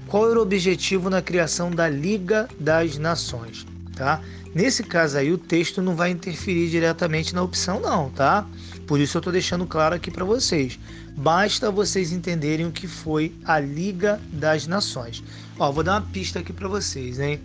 qual 0.06 0.30
era 0.30 0.38
o 0.38 0.42
objetivo 0.42 1.10
na 1.10 1.22
criação 1.22 1.70
da 1.70 1.88
Liga 1.88 2.48
das 2.58 2.98
Nações 2.98 3.66
tá? 3.96 4.20
Nesse 4.54 4.84
caso 4.84 5.18
aí, 5.18 5.32
o 5.32 5.38
texto 5.38 5.82
não 5.82 5.96
vai 5.96 6.10
interferir 6.10 6.68
diretamente 6.70 7.34
na 7.34 7.42
opção, 7.42 7.80
não, 7.80 8.10
tá? 8.10 8.46
Por 8.86 9.00
isso 9.00 9.16
eu 9.16 9.20
estou 9.20 9.32
deixando 9.32 9.66
claro 9.66 9.96
aqui 9.96 10.10
para 10.10 10.24
vocês. 10.24 10.78
Basta 11.16 11.70
vocês 11.70 12.12
entenderem 12.12 12.66
o 12.66 12.72
que 12.72 12.86
foi 12.86 13.34
a 13.44 13.58
Liga 13.58 14.20
das 14.32 14.66
Nações. 14.66 15.24
Ó, 15.58 15.72
vou 15.72 15.82
dar 15.82 15.94
uma 15.94 16.08
pista 16.12 16.38
aqui 16.38 16.52
para 16.52 16.68
vocês, 16.68 17.18
hein? 17.18 17.40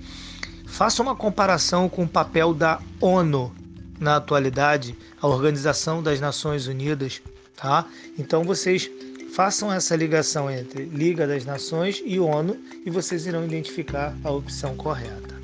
Faça 0.68 1.02
uma 1.02 1.16
comparação 1.16 1.90
com 1.90 2.04
o 2.04 2.08
papel 2.08 2.54
da 2.54 2.80
ONU 3.00 3.54
na 4.00 4.18
atualidade, 4.18 4.96
a 5.22 5.28
Organização 5.28 6.04
das 6.04 6.20
Nações 6.20 6.68
Unidas, 6.68 7.22
tá? 7.62 7.86
Então 8.18 8.44
vocês 8.44 8.90
façam 9.34 9.72
essa 9.72 9.96
ligação 9.96 10.50
entre 10.50 10.86
Liga 10.86 11.28
das 11.28 11.46
Nações 11.46 12.02
e 12.04 12.20
ONU 12.20 12.58
e 12.86 12.90
vocês 12.90 13.26
irão 13.28 13.46
identificar 13.46 14.18
a 14.24 14.32
opção 14.32 14.76
correta. 14.76 15.40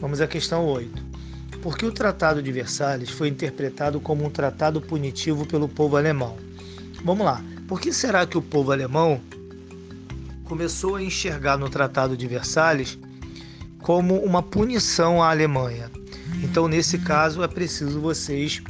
Vamos 0.00 0.20
à 0.20 0.26
questão 0.26 0.64
8. 0.64 1.04
Por 1.62 1.76
que 1.76 1.84
o 1.84 1.92
Tratado 1.92 2.42
de 2.42 2.50
Versalhes 2.50 3.10
foi 3.10 3.28
interpretado 3.28 4.00
como 4.00 4.24
um 4.24 4.30
tratado 4.30 4.80
punitivo 4.80 5.46
pelo 5.46 5.68
povo 5.68 5.96
alemão? 5.96 6.36
Vamos 7.04 7.24
lá. 7.24 7.44
Por 7.68 7.80
que 7.80 7.92
será 7.92 8.26
que 8.26 8.38
o 8.38 8.42
povo 8.42 8.72
alemão 8.72 9.20
começou 10.44 10.96
a 10.96 11.02
enxergar 11.02 11.58
no 11.58 11.68
Tratado 11.68 12.16
de 12.16 12.26
Versalhes 12.26 12.98
como 13.82 14.16
uma 14.20 14.42
punição 14.42 15.22
à 15.22 15.30
Alemanha? 15.30 15.90
Então, 16.42 16.68
nesse 16.68 16.98
caso, 16.98 17.42
é 17.42 17.48
preciso 17.48 18.00
vocês 18.00 18.62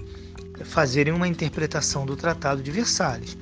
fazerem 0.65 1.13
uma 1.13 1.29
interpretação 1.29 2.07
do 2.07 2.17
Tratado 2.17 2.63
de 2.63 2.71
Versalhes. 2.71 3.37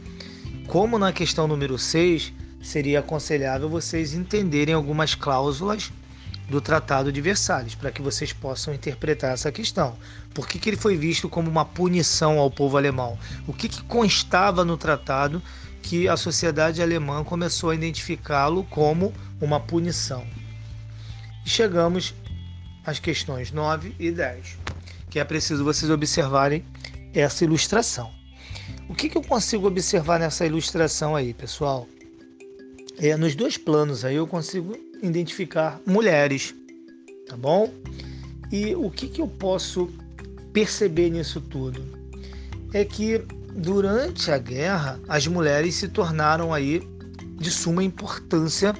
Como 0.66 0.98
na 0.98 1.12
questão 1.12 1.46
número 1.46 1.78
6, 1.78 2.32
seria 2.62 3.00
aconselhável 3.00 3.68
vocês 3.68 4.14
entenderem 4.14 4.74
algumas 4.74 5.14
cláusulas 5.14 5.92
do 6.48 6.60
Tratado 6.60 7.12
de 7.12 7.20
Versalhes, 7.20 7.74
para 7.74 7.90
que 7.90 8.02
vocês 8.02 8.32
possam 8.32 8.74
interpretar 8.74 9.32
essa 9.32 9.50
questão. 9.50 9.96
Por 10.32 10.46
que, 10.46 10.58
que 10.58 10.70
ele 10.70 10.76
foi 10.76 10.96
visto 10.96 11.28
como 11.28 11.50
uma 11.50 11.64
punição 11.64 12.38
ao 12.38 12.50
povo 12.50 12.76
alemão? 12.76 13.18
O 13.46 13.52
que, 13.52 13.68
que 13.68 13.82
constava 13.84 14.64
no 14.64 14.76
tratado 14.76 15.42
que 15.82 16.08
a 16.08 16.16
sociedade 16.16 16.82
alemã 16.82 17.22
começou 17.24 17.70
a 17.70 17.74
identificá-lo 17.74 18.64
como 18.64 19.12
uma 19.40 19.60
punição? 19.60 20.26
Chegamos 21.44 22.14
às 22.84 22.98
questões 22.98 23.52
9 23.52 23.94
e 23.98 24.10
10, 24.10 24.58
que 25.10 25.18
é 25.18 25.24
preciso 25.24 25.64
vocês 25.64 25.90
observarem 25.90 26.64
essa 27.14 27.44
ilustração. 27.44 28.10
O 28.88 28.94
que, 28.94 29.08
que 29.08 29.16
eu 29.16 29.22
consigo 29.22 29.66
observar 29.66 30.18
nessa 30.18 30.44
ilustração 30.44 31.16
aí, 31.16 31.32
pessoal? 31.32 31.86
É, 32.98 33.16
nos 33.16 33.34
dois 33.34 33.56
planos 33.56 34.04
aí 34.04 34.16
eu 34.16 34.26
consigo 34.26 34.76
identificar 35.02 35.80
mulheres, 35.86 36.54
tá 37.26 37.36
bom? 37.36 37.72
E 38.52 38.74
o 38.74 38.90
que, 38.90 39.08
que 39.08 39.20
eu 39.20 39.26
posso 39.26 39.90
perceber 40.52 41.10
nisso 41.10 41.40
tudo? 41.40 41.82
É 42.72 42.84
que 42.84 43.18
durante 43.54 44.30
a 44.30 44.38
guerra 44.38 45.00
as 45.08 45.26
mulheres 45.26 45.74
se 45.74 45.88
tornaram 45.88 46.52
aí 46.52 46.82
de 47.36 47.50
suma 47.50 47.82
importância 47.82 48.74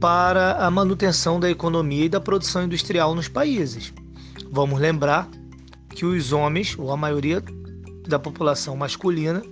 para 0.00 0.56
a 0.64 0.70
manutenção 0.70 1.40
da 1.40 1.50
economia 1.50 2.04
e 2.04 2.08
da 2.08 2.20
produção 2.20 2.64
industrial 2.64 3.14
nos 3.14 3.28
países. 3.28 3.92
Vamos 4.50 4.78
lembrar 4.78 5.28
que 5.98 6.06
os 6.06 6.32
homens, 6.32 6.78
ou 6.78 6.92
a 6.92 6.96
maioria 6.96 7.42
da 8.06 8.20
população 8.20 8.76
masculina, 8.76 9.42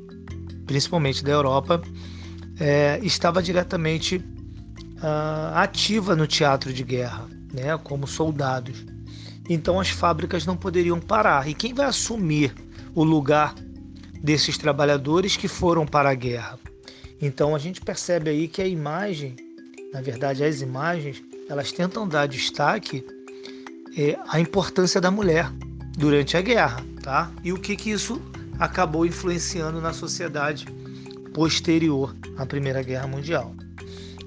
principalmente 0.64 1.24
da 1.24 1.32
Europa, 1.32 1.82
é, 2.60 3.00
estava 3.02 3.42
diretamente 3.42 4.18
uh, 4.18 5.54
ativa 5.54 6.14
no 6.14 6.24
teatro 6.24 6.72
de 6.72 6.84
guerra, 6.84 7.26
né, 7.52 7.76
como 7.82 8.06
soldados. 8.06 8.86
Então 9.50 9.80
as 9.80 9.88
fábricas 9.88 10.46
não 10.46 10.56
poderiam 10.56 11.00
parar. 11.00 11.48
E 11.48 11.52
quem 11.52 11.74
vai 11.74 11.86
assumir 11.86 12.54
o 12.94 13.02
lugar 13.02 13.52
desses 14.22 14.56
trabalhadores 14.56 15.36
que 15.36 15.48
foram 15.48 15.84
para 15.84 16.10
a 16.10 16.14
guerra? 16.14 16.60
Então 17.20 17.56
a 17.56 17.58
gente 17.58 17.80
percebe 17.80 18.30
aí 18.30 18.46
que 18.46 18.62
a 18.62 18.68
imagem, 18.68 19.34
na 19.92 20.00
verdade 20.00 20.44
as 20.44 20.60
imagens, 20.60 21.20
elas 21.48 21.72
tentam 21.72 22.06
dar 22.06 22.28
destaque 22.28 23.04
é, 23.98 24.16
à 24.28 24.38
importância 24.38 25.00
da 25.00 25.10
mulher 25.10 25.50
durante 25.96 26.36
a 26.36 26.42
guerra, 26.42 26.84
tá? 27.02 27.30
E 27.42 27.52
o 27.52 27.58
que 27.58 27.74
que 27.74 27.90
isso 27.90 28.20
acabou 28.58 29.06
influenciando 29.06 29.80
na 29.80 29.92
sociedade 29.92 30.66
posterior 31.32 32.14
à 32.36 32.46
Primeira 32.46 32.82
Guerra 32.82 33.06
Mundial. 33.06 33.54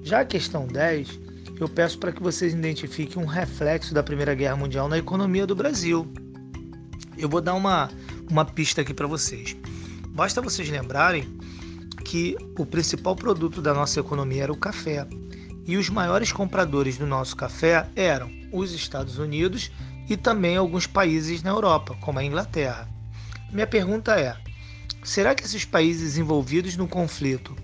Já 0.04 0.22
a 0.22 0.26
questão 0.26 0.68
10, 0.68 1.20
eu 1.60 1.68
peço 1.68 1.98
para 1.98 2.12
que 2.12 2.22
vocês 2.22 2.54
identifiquem 2.54 3.22
um 3.22 3.26
reflexo 3.26 3.94
da 3.94 4.04
Primeira 4.04 4.34
Guerra 4.36 4.56
Mundial 4.56 4.88
na 4.88 4.98
economia 4.98 5.46
do 5.46 5.56
Brasil. 5.56 6.08
Eu 7.18 7.28
vou 7.28 7.42
dar 7.42 7.54
uma, 7.54 7.90
uma 8.30 8.46
pista 8.46 8.82
aqui 8.82 8.94
para 8.94 9.08
vocês. 9.08 9.56
Basta 10.10 10.42
vocês 10.42 10.70
lembrarem 10.70 11.28
que 12.06 12.36
o 12.58 12.66
principal 12.66 13.16
produto 13.16 13.62
da 13.62 13.74
nossa 13.74 14.00
economia 14.00 14.44
era 14.44 14.54
o 14.54 14.58
café. 14.58 15.08
E 15.66 15.78
os 15.78 15.90
maiores 15.90 16.32
compradores 16.32 16.98
do 16.98 17.06
nosso 17.06 17.36
café 17.36 17.88
eram 17.96 18.32
os 18.52 18.74
Estados 18.74 19.18
Unidos 19.18 19.72
e 20.10 20.18
também 20.18 20.58
alguns 20.58 20.88
países 20.88 21.44
na 21.44 21.52
Europa, 21.52 21.96
como 22.02 22.18
a 22.20 22.24
Inglaterra. 22.24 22.90
Minha 23.52 23.68
pergunta 23.68 24.20
é: 24.20 24.36
será 25.04 25.36
que 25.36 25.44
esses 25.44 25.64
países 25.64 26.18
envolvidos 26.18 26.76
no 26.76 26.88
conflito 26.88 27.56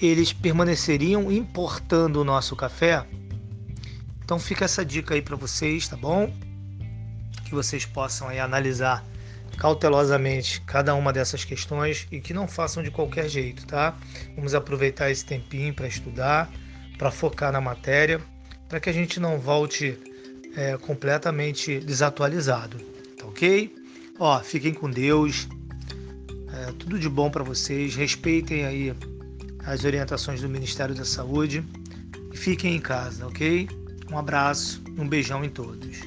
eles 0.00 0.32
permaneceriam 0.32 1.30
importando 1.30 2.20
o 2.20 2.24
nosso 2.24 2.56
café? 2.56 3.06
Então 4.24 4.38
fica 4.38 4.64
essa 4.64 4.84
dica 4.84 5.14
aí 5.14 5.22
para 5.22 5.36
vocês, 5.36 5.86
tá 5.86 5.96
bom? 5.96 6.34
Que 7.44 7.54
vocês 7.54 7.84
possam 7.84 8.28
aí 8.28 8.40
analisar 8.40 9.04
cautelosamente 9.56 10.60
cada 10.62 10.94
uma 10.94 11.12
dessas 11.12 11.44
questões 11.44 12.08
e 12.10 12.20
que 12.20 12.32
não 12.32 12.48
façam 12.48 12.82
de 12.82 12.90
qualquer 12.90 13.28
jeito, 13.28 13.66
tá? 13.66 13.94
Vamos 14.34 14.54
aproveitar 14.54 15.10
esse 15.10 15.24
tempinho 15.24 15.72
para 15.74 15.86
estudar, 15.86 16.50
para 16.98 17.10
focar 17.10 17.52
na 17.52 17.60
matéria, 17.60 18.20
para 18.68 18.80
que 18.80 18.88
a 18.88 18.92
gente 18.92 19.20
não 19.20 19.38
volte 19.38 19.98
é, 20.56 20.76
completamente 20.78 21.80
desatualizado, 21.80 22.76
tá 23.18 23.26
ok? 23.26 23.74
Ó, 24.18 24.40
fiquem 24.40 24.74
com 24.74 24.90
Deus, 24.90 25.48
é, 26.52 26.72
tudo 26.72 26.98
de 26.98 27.08
bom 27.08 27.30
para 27.30 27.42
vocês, 27.42 27.94
respeitem 27.94 28.64
aí 28.64 28.94
as 29.64 29.84
orientações 29.84 30.40
do 30.40 30.48
Ministério 30.48 30.94
da 30.94 31.04
Saúde 31.04 31.64
e 32.32 32.36
fiquem 32.36 32.76
em 32.76 32.80
casa, 32.80 33.26
ok? 33.26 33.68
Um 34.10 34.18
abraço, 34.18 34.82
um 34.98 35.08
beijão 35.08 35.44
em 35.44 35.48
todos. 35.48 36.00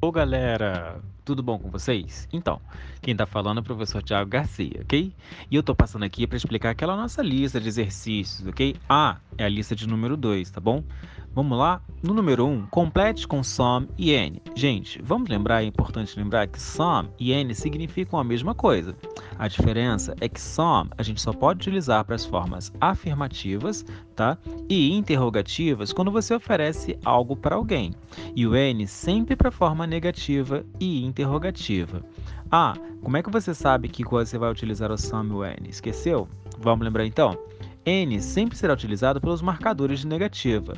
Ô 0.00 0.12
galera, 0.12 1.00
tudo 1.24 1.42
bom 1.42 1.58
com 1.58 1.70
vocês? 1.70 2.28
Então, 2.32 2.60
quem 3.00 3.16
tá 3.16 3.24
falando 3.24 3.58
é 3.58 3.60
o 3.60 3.64
professor 3.64 4.02
Tiago 4.02 4.28
Garcia, 4.28 4.80
ok? 4.82 5.12
E 5.50 5.56
eu 5.56 5.62
tô 5.62 5.74
passando 5.74 6.04
aqui 6.04 6.26
para 6.26 6.36
explicar 6.36 6.70
aquela 6.70 6.96
nossa 6.96 7.22
lista 7.22 7.60
de 7.60 7.66
exercícios, 7.66 8.46
ok? 8.46 8.76
Ah, 8.88 9.18
é 9.38 9.44
a 9.44 9.48
lista 9.48 9.74
de 9.74 9.88
número 9.88 10.16
2, 10.16 10.50
tá 10.50 10.60
bom? 10.60 10.84
Vamos 11.34 11.58
lá? 11.58 11.82
No 12.00 12.14
número 12.14 12.46
1, 12.46 12.48
um, 12.48 12.66
complete 12.66 13.26
com 13.26 13.42
some 13.42 13.88
e 13.98 14.12
n. 14.12 14.40
Gente, 14.54 15.02
vamos 15.02 15.28
lembrar, 15.28 15.64
é 15.64 15.66
importante 15.66 16.16
lembrar 16.16 16.46
que 16.46 16.62
some 16.62 17.08
e 17.18 17.32
n 17.32 17.52
significam 17.52 18.20
a 18.20 18.22
mesma 18.22 18.54
coisa. 18.54 18.94
A 19.36 19.48
diferença 19.48 20.14
é 20.20 20.28
que 20.28 20.40
some 20.40 20.90
a 20.96 21.02
gente 21.02 21.20
só 21.20 21.32
pode 21.32 21.58
utilizar 21.58 22.04
para 22.04 22.14
as 22.14 22.24
formas 22.24 22.72
afirmativas, 22.80 23.84
tá? 24.14 24.38
E 24.68 24.92
interrogativas 24.92 25.92
quando 25.92 26.12
você 26.12 26.32
oferece 26.32 26.96
algo 27.04 27.34
para 27.34 27.56
alguém. 27.56 27.92
E 28.36 28.46
o 28.46 28.54
n 28.54 28.86
sempre 28.86 29.34
para 29.34 29.48
a 29.48 29.52
forma 29.52 29.88
negativa 29.88 30.64
e 30.78 31.04
interrogativa. 31.04 32.00
Ah, 32.48 32.74
como 33.02 33.16
é 33.16 33.22
que 33.24 33.30
você 33.30 33.52
sabe 33.52 33.88
que 33.88 34.04
você 34.04 34.38
vai 34.38 34.52
utilizar 34.52 34.92
o 34.92 34.96
some 34.96 35.30
e 35.30 35.34
o 35.34 35.44
n? 35.44 35.68
Esqueceu? 35.68 36.28
Vamos 36.60 36.84
lembrar 36.84 37.04
então? 37.04 37.36
N 37.86 38.18
sempre 38.22 38.56
será 38.56 38.72
utilizado 38.72 39.20
pelos 39.20 39.42
marcadores 39.42 40.00
de 40.00 40.06
negativa. 40.06 40.74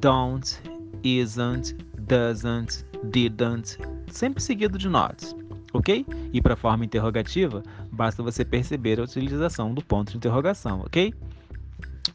Don't, 0.00 0.62
isn't, 1.04 1.74
doesn't, 1.98 2.86
didn't, 3.10 3.76
sempre 4.10 4.42
seguido 4.42 4.78
de 4.78 4.88
not, 4.88 5.36
ok? 5.74 6.06
E 6.32 6.40
para 6.40 6.56
forma 6.56 6.86
interrogativa, 6.86 7.62
basta 7.92 8.22
você 8.22 8.42
perceber 8.42 8.98
a 8.98 9.04
utilização 9.04 9.74
do 9.74 9.84
ponto 9.84 10.12
de 10.12 10.16
interrogação, 10.16 10.80
ok? 10.80 11.12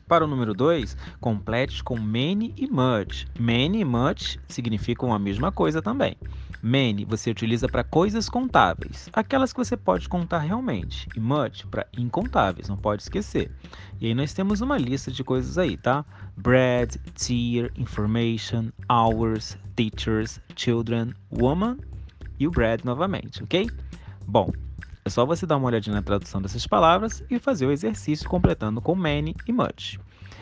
Para 0.08 0.24
o 0.24 0.28
número 0.28 0.54
2, 0.54 0.96
complete 1.20 1.84
com 1.84 2.00
many 2.00 2.54
e 2.56 2.68
much. 2.68 3.26
Many 3.39 3.80
e 3.80 3.86
much 3.86 4.38
significam 4.48 5.12
a 5.12 5.18
mesma 5.18 5.52
coisa 5.52 5.82
também. 5.82 6.15
Many 6.62 7.06
você 7.06 7.32
utiliza 7.32 7.68
para 7.68 7.84
coisas 7.84 8.30
contáveis, 8.30 9.10
aquelas 9.13 9.52
que 9.52 9.58
você 9.58 9.76
pode 9.76 10.08
contar 10.10 10.39
realmente, 10.39 11.08
e 11.15 11.20
much 11.20 11.65
para 11.70 11.88
incontáveis, 11.98 12.68
não 12.68 12.78
pode 12.78 13.04
esquecer. 13.04 13.52
E 14.00 14.08
aí 14.08 14.15
nós 14.15 14.34
temos 14.34 14.62
uma 14.62 14.78
lista 14.78 15.12
de 15.12 15.24
coisas 15.24 15.58
aí, 15.58 15.78
tá? 15.78 16.06
Bread, 16.38 17.00
tear, 17.13 17.72
information, 17.76 18.72
hours, 18.89 19.58
teachers, 19.76 20.39
children, 20.56 21.13
woman 21.32 21.78
e 22.39 22.48
o 22.48 22.52
bread 22.52 22.84
novamente, 22.86 23.44
ok? 23.44 23.70
Bom, 24.28 24.52
é 25.06 25.10
só 25.10 25.24
você 25.24 25.46
dar 25.46 25.58
uma 25.58 25.68
olhadinha 25.68 25.96
na 25.96 26.02
tradução 26.02 26.41
dessas 26.41 26.65
palavras 26.65 27.24
e 27.30 27.38
fazer 27.38 27.68
o 27.68 27.72
exercício 27.72 28.28
completando 28.28 28.82
com 28.82 28.96
many 28.96 29.36
e 29.48 29.54
much. 29.54 30.00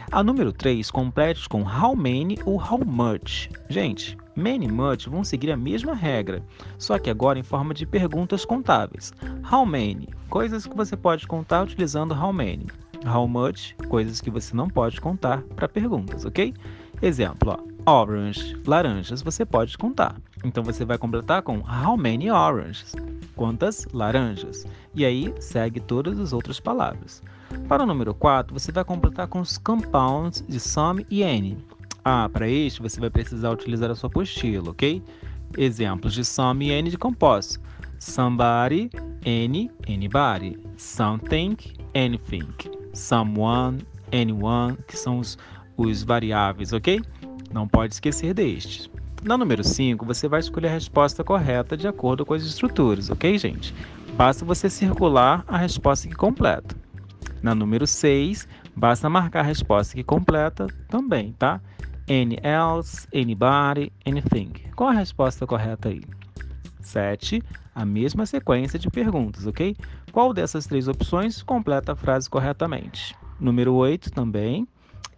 A 0.10 0.23
número 0.23 0.54
3, 0.54 0.89
complete 0.89 1.49
com 1.49 1.63
how 1.63 1.93
many 1.93 2.38
ou 2.45 2.56
how 2.56 2.80
much. 2.80 3.49
Gente, 3.67 4.17
many 4.38 4.65
e 4.65 4.71
much 4.71 5.10
vão 5.10 5.21
seguir 5.21 5.52
a 5.52 5.58
mesma 5.58 5.93
regra, 5.93 6.41
só 6.78 6.97
que 6.97 7.10
agora 7.10 7.38
em 7.38 7.43
forma 7.43 7.73
de 7.73 7.86
perguntas 7.86 8.45
contáveis. 8.45 9.12
How 9.52 9.65
many? 9.65 10.08
Coisas 10.30 10.65
que 10.65 10.76
você 10.76 10.95
pode 10.95 11.28
contar 11.28 11.63
utilizando 11.63 12.13
how 12.13 12.32
many. 12.32 12.67
How 13.06 13.28
much? 13.28 13.76
Coisas 13.89 14.21
que 14.21 14.30
você 14.30 14.56
não 14.56 14.69
pode 14.69 15.02
contar 15.02 15.41
para 15.58 15.67
perguntas, 15.67 16.23
ok? 16.23 16.54
Exemplo, 17.02 17.52
ó, 17.52 17.72
orange, 17.85 18.55
laranjas, 18.65 19.21
você 19.21 19.45
pode 19.45 19.77
contar. 19.77 20.15
Então 20.43 20.63
você 20.63 20.85
vai 20.85 20.97
completar 20.97 21.41
com 21.41 21.59
how 21.59 21.97
many 21.97 22.29
oranges? 22.29 22.93
Quantas 23.35 23.87
laranjas? 23.93 24.65
E 24.93 25.05
aí 25.05 25.33
segue 25.39 25.79
todas 25.79 26.19
as 26.19 26.33
outras 26.33 26.59
palavras. 26.59 27.21
Para 27.67 27.83
o 27.83 27.85
número 27.85 28.13
4, 28.13 28.53
você 28.53 28.71
vai 28.71 28.83
completar 28.83 29.27
com 29.27 29.39
os 29.39 29.57
compounds 29.57 30.43
de 30.47 30.59
some 30.59 31.05
e 31.09 31.23
any. 31.23 31.57
Ah, 32.03 32.29
para 32.31 32.47
este 32.47 32.81
você 32.81 32.99
vai 32.99 33.09
precisar 33.09 33.51
utilizar 33.51 33.89
a 33.89 33.95
sua 33.95 34.07
apostila, 34.07 34.71
ok? 34.71 35.01
Exemplos 35.57 36.13
de 36.13 36.25
some 36.25 36.67
e 36.67 36.77
any 36.77 36.89
de 36.89 36.97
composto. 36.97 37.59
Somebody, 37.99 38.89
any, 39.25 39.71
anybody. 39.87 40.59
Something, 40.77 41.55
anything. 41.95 42.47
Someone, 42.93 43.79
anyone, 44.11 44.77
que 44.87 44.97
são 44.97 45.19
os, 45.19 45.37
os 45.77 46.03
variáveis, 46.03 46.73
ok? 46.73 47.01
Não 47.53 47.67
pode 47.67 47.93
esquecer 47.93 48.33
destes. 48.33 48.89
Na 49.23 49.37
número 49.37 49.63
5, 49.63 50.05
você 50.05 50.27
vai 50.27 50.39
escolher 50.39 50.69
a 50.69 50.73
resposta 50.73 51.23
correta 51.23 51.77
de 51.77 51.87
acordo 51.87 52.25
com 52.25 52.33
as 52.33 52.43
estruturas, 52.43 53.11
ok, 53.11 53.37
gente? 53.37 53.73
Basta 54.17 54.43
você 54.43 54.69
circular 54.69 55.45
a 55.47 55.57
resposta 55.57 56.07
que 56.07 56.15
completa. 56.15 56.75
Na 57.41 57.53
número 57.53 57.85
6, 57.85 58.47
basta 58.75 59.09
marcar 59.09 59.41
a 59.41 59.43
resposta 59.43 59.95
que 59.95 60.03
completa 60.03 60.65
também, 60.89 61.33
tá? 61.33 61.61
Any 62.09 62.37
else, 62.43 63.07
anybody, 63.13 63.93
anything. 64.05 64.51
Qual 64.75 64.89
a 64.89 64.93
resposta 64.93 65.45
correta 65.45 65.89
aí? 65.89 66.01
7. 66.81 67.41
A 67.73 67.85
mesma 67.85 68.25
sequência 68.25 68.77
de 68.77 68.89
perguntas, 68.89 69.45
ok? 69.45 69.75
Qual 70.11 70.33
dessas 70.33 70.65
três 70.65 70.87
opções 70.87 71.41
completa 71.41 71.93
a 71.93 71.95
frase 71.95 72.29
corretamente? 72.29 73.15
Número 73.39 73.73
8 73.73 74.11
também. 74.11 74.67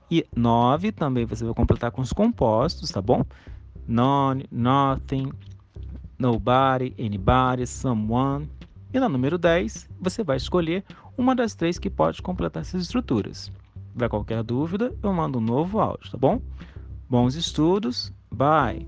E 0.10 0.26
9 0.36 0.91
também 0.91 1.26
você 1.26 1.44
vai 1.44 1.54
completar 1.54 1.91
com 1.91 2.02
os 2.02 2.13
compostos, 2.13 2.91
tá 2.91 3.02
bom? 3.02 3.24
none, 3.88 4.46
nothing, 4.52 5.32
nobody, 6.18 6.94
anybody, 7.00 7.65
someone. 7.68 8.50
E 8.94 9.00
na 9.00 9.10
número 9.10 9.38
10, 9.38 9.89
você 10.00 10.24
vai 10.24 10.38
escolher 10.38 10.84
uma 11.18 11.36
das 11.36 11.54
três 11.54 11.78
que 11.78 11.89
pode 11.89 12.22
completar 12.22 12.62
essas 12.62 12.84
estruturas. 12.84 13.52
Vai 13.94 14.10
qualquer 14.10 14.44
dúvida, 14.44 14.94
eu 15.02 15.13
mando 15.13 15.39
um 15.39 15.41
novo 15.41 15.80
áudio, 15.80 16.12
tá 16.12 16.18
bom? 16.18 16.41
Bons 17.10 17.36
estudos, 17.36 18.12
bye! 18.32 18.86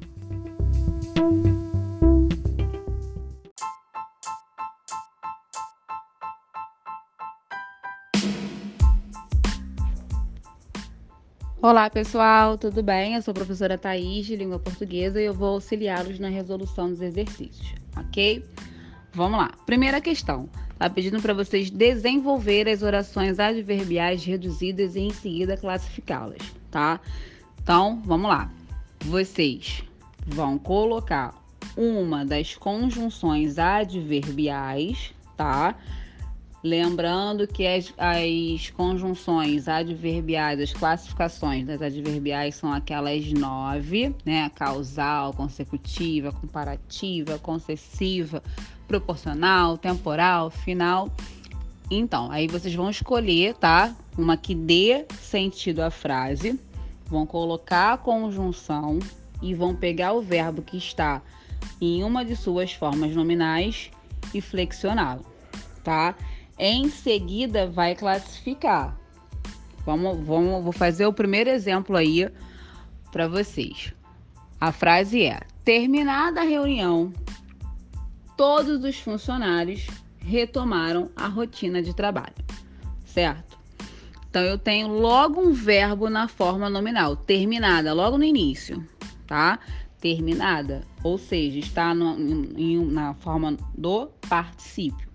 Olá 11.60 11.90
pessoal, 11.90 12.56
tudo 12.56 12.84
bem? 12.84 13.16
Eu 13.16 13.22
sou 13.24 13.32
a 13.32 13.34
professora 13.34 13.80
Thaís 13.80 14.28
de 14.28 14.36
Língua 14.36 14.60
Portuguesa 14.60 15.20
e 15.20 15.26
eu 15.26 15.34
vou 15.34 15.56
auxiliá-los 15.56 16.20
na 16.20 16.30
resolução 16.30 16.88
dos 16.88 17.02
exercícios, 17.02 17.74
ok? 17.98 18.46
Vamos 19.12 19.40
lá. 19.40 19.52
Primeira 19.66 20.00
questão. 20.00 20.48
Está 20.70 20.88
pedindo 20.88 21.20
para 21.20 21.34
vocês 21.34 21.72
desenvolver 21.72 22.70
as 22.70 22.84
orações 22.84 23.40
adverbiais 23.40 24.24
reduzidas 24.24 24.96
e 24.96 25.00
em 25.00 25.10
seguida 25.10 25.58
classificá-las, 25.58 26.44
tá? 26.70 27.02
Então, 27.60 28.04
vamos 28.06 28.30
lá. 28.30 28.52
Vocês 29.06 29.84
vão 30.28 30.60
colocar 30.60 31.34
uma 31.76 32.24
das 32.24 32.56
conjunções 32.56 33.58
adverbiais, 33.58 35.12
tá? 35.36 35.76
Lembrando 36.64 37.48
que 37.48 37.68
as, 37.68 37.94
as 37.98 38.72
conjunções 38.72 39.68
adverbiais, 39.68 40.60
as 40.60 40.74
classificações 40.74 41.66
das 41.66 41.82
adverbiais 41.82 42.56
são 42.56 42.74
aquelas 42.74 43.32
nove, 43.32 44.16
né? 44.26 44.50
Causal, 44.56 45.34
consecutiva, 45.34 46.32
comparativa, 46.32 47.38
concessiva, 47.38 48.42
proporcional, 48.88 49.78
temporal, 49.78 50.50
final. 50.50 51.14
Então, 51.92 52.32
aí 52.32 52.48
vocês 52.48 52.74
vão 52.74 52.90
escolher, 52.90 53.54
tá? 53.54 53.96
Uma 54.18 54.36
que 54.36 54.56
dê 54.56 55.06
sentido 55.22 55.82
à 55.82 55.92
frase, 55.92 56.60
vão 57.06 57.26
colocar 57.26 57.94
a 57.94 57.98
conjunção 57.98 58.98
e 59.42 59.54
vão 59.54 59.76
pegar 59.76 60.14
o 60.14 60.22
verbo 60.22 60.64
que 60.64 60.76
está 60.76 61.22
em 61.80 62.04
uma 62.04 62.26
de 62.26 62.36
suas 62.36 62.74
formas 62.74 63.16
nominais 63.16 63.92
e 64.34 64.42
flexioná-lo, 64.42 65.26
tá? 65.84 66.16
Em 66.58 66.90
seguida, 66.90 67.68
vai 67.68 67.96
classificar. 67.96 68.98
Vamos, 69.86 70.26
vamos, 70.26 70.64
vou 70.64 70.74
fazer 70.74 71.06
o 71.06 71.14
primeiro 71.14 71.50
exemplo 71.50 71.96
aí 71.96 72.30
para 73.12 73.28
vocês. 73.28 73.94
A 74.60 74.72
frase 74.72 75.24
é: 75.24 75.40
terminada 75.64 76.42
a 76.42 76.44
reunião, 76.44 77.14
todos 78.36 78.84
os 78.84 79.00
funcionários 79.00 79.88
retomaram 80.18 81.10
a 81.16 81.28
rotina 81.28 81.82
de 81.82 81.96
trabalho, 81.96 82.36
certo? 83.06 83.58
Então 84.30 84.42
eu 84.42 84.58
tenho 84.58 84.88
logo 84.88 85.40
um 85.42 85.54
verbo 85.54 86.10
na 86.10 86.28
forma 86.28 86.70
nominal, 86.70 87.16
terminada, 87.16 87.94
logo 87.94 88.18
no 88.18 88.24
início, 88.24 88.86
tá? 89.26 89.60
Terminada, 90.00 90.84
ou 91.04 91.18
seja, 91.18 91.60
está 91.60 91.96
no, 91.96 92.20
em, 92.58 92.86
na 92.86 93.14
forma 93.14 93.58
do 93.76 94.08
particípio. 94.28 95.07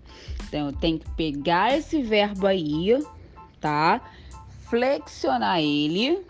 Então, 0.47 0.67
eu 0.67 0.73
tenho 0.73 0.99
que 0.99 1.09
pegar 1.11 1.75
esse 1.77 2.01
verbo 2.01 2.47
aí, 2.47 2.97
tá? 3.59 4.01
Flexionar 4.69 5.59
ele 5.59 6.25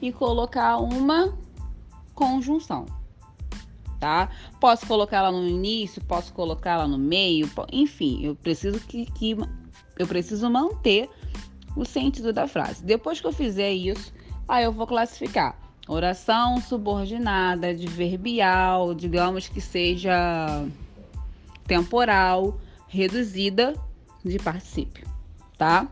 e 0.00 0.12
colocar 0.12 0.78
uma 0.78 1.36
conjunção, 2.14 2.86
tá? 4.00 4.28
Posso 4.60 4.86
colocar 4.86 5.18
ela 5.18 5.32
no 5.32 5.46
início, 5.46 6.02
posso 6.04 6.32
colocar 6.32 6.72
ela 6.72 6.88
no 6.88 6.98
meio, 6.98 7.48
enfim, 7.72 8.24
eu 8.24 8.34
preciso 8.34 8.80
que, 8.80 9.06
que 9.06 9.36
eu 9.98 10.06
preciso 10.06 10.50
manter 10.50 11.08
o 11.76 11.84
sentido 11.84 12.32
da 12.32 12.46
frase. 12.46 12.84
Depois 12.84 13.20
que 13.20 13.26
eu 13.26 13.32
fizer 13.32 13.72
isso, 13.72 14.12
aí 14.48 14.64
eu 14.64 14.72
vou 14.72 14.86
classificar 14.86 15.56
oração 15.88 16.60
subordinada, 16.60 17.68
adverbial, 17.68 18.94
digamos 18.94 19.48
que 19.48 19.60
seja 19.60 20.64
temporal, 21.66 22.58
reduzida 22.92 23.74
de 24.22 24.38
particípio, 24.38 25.08
tá? 25.56 25.88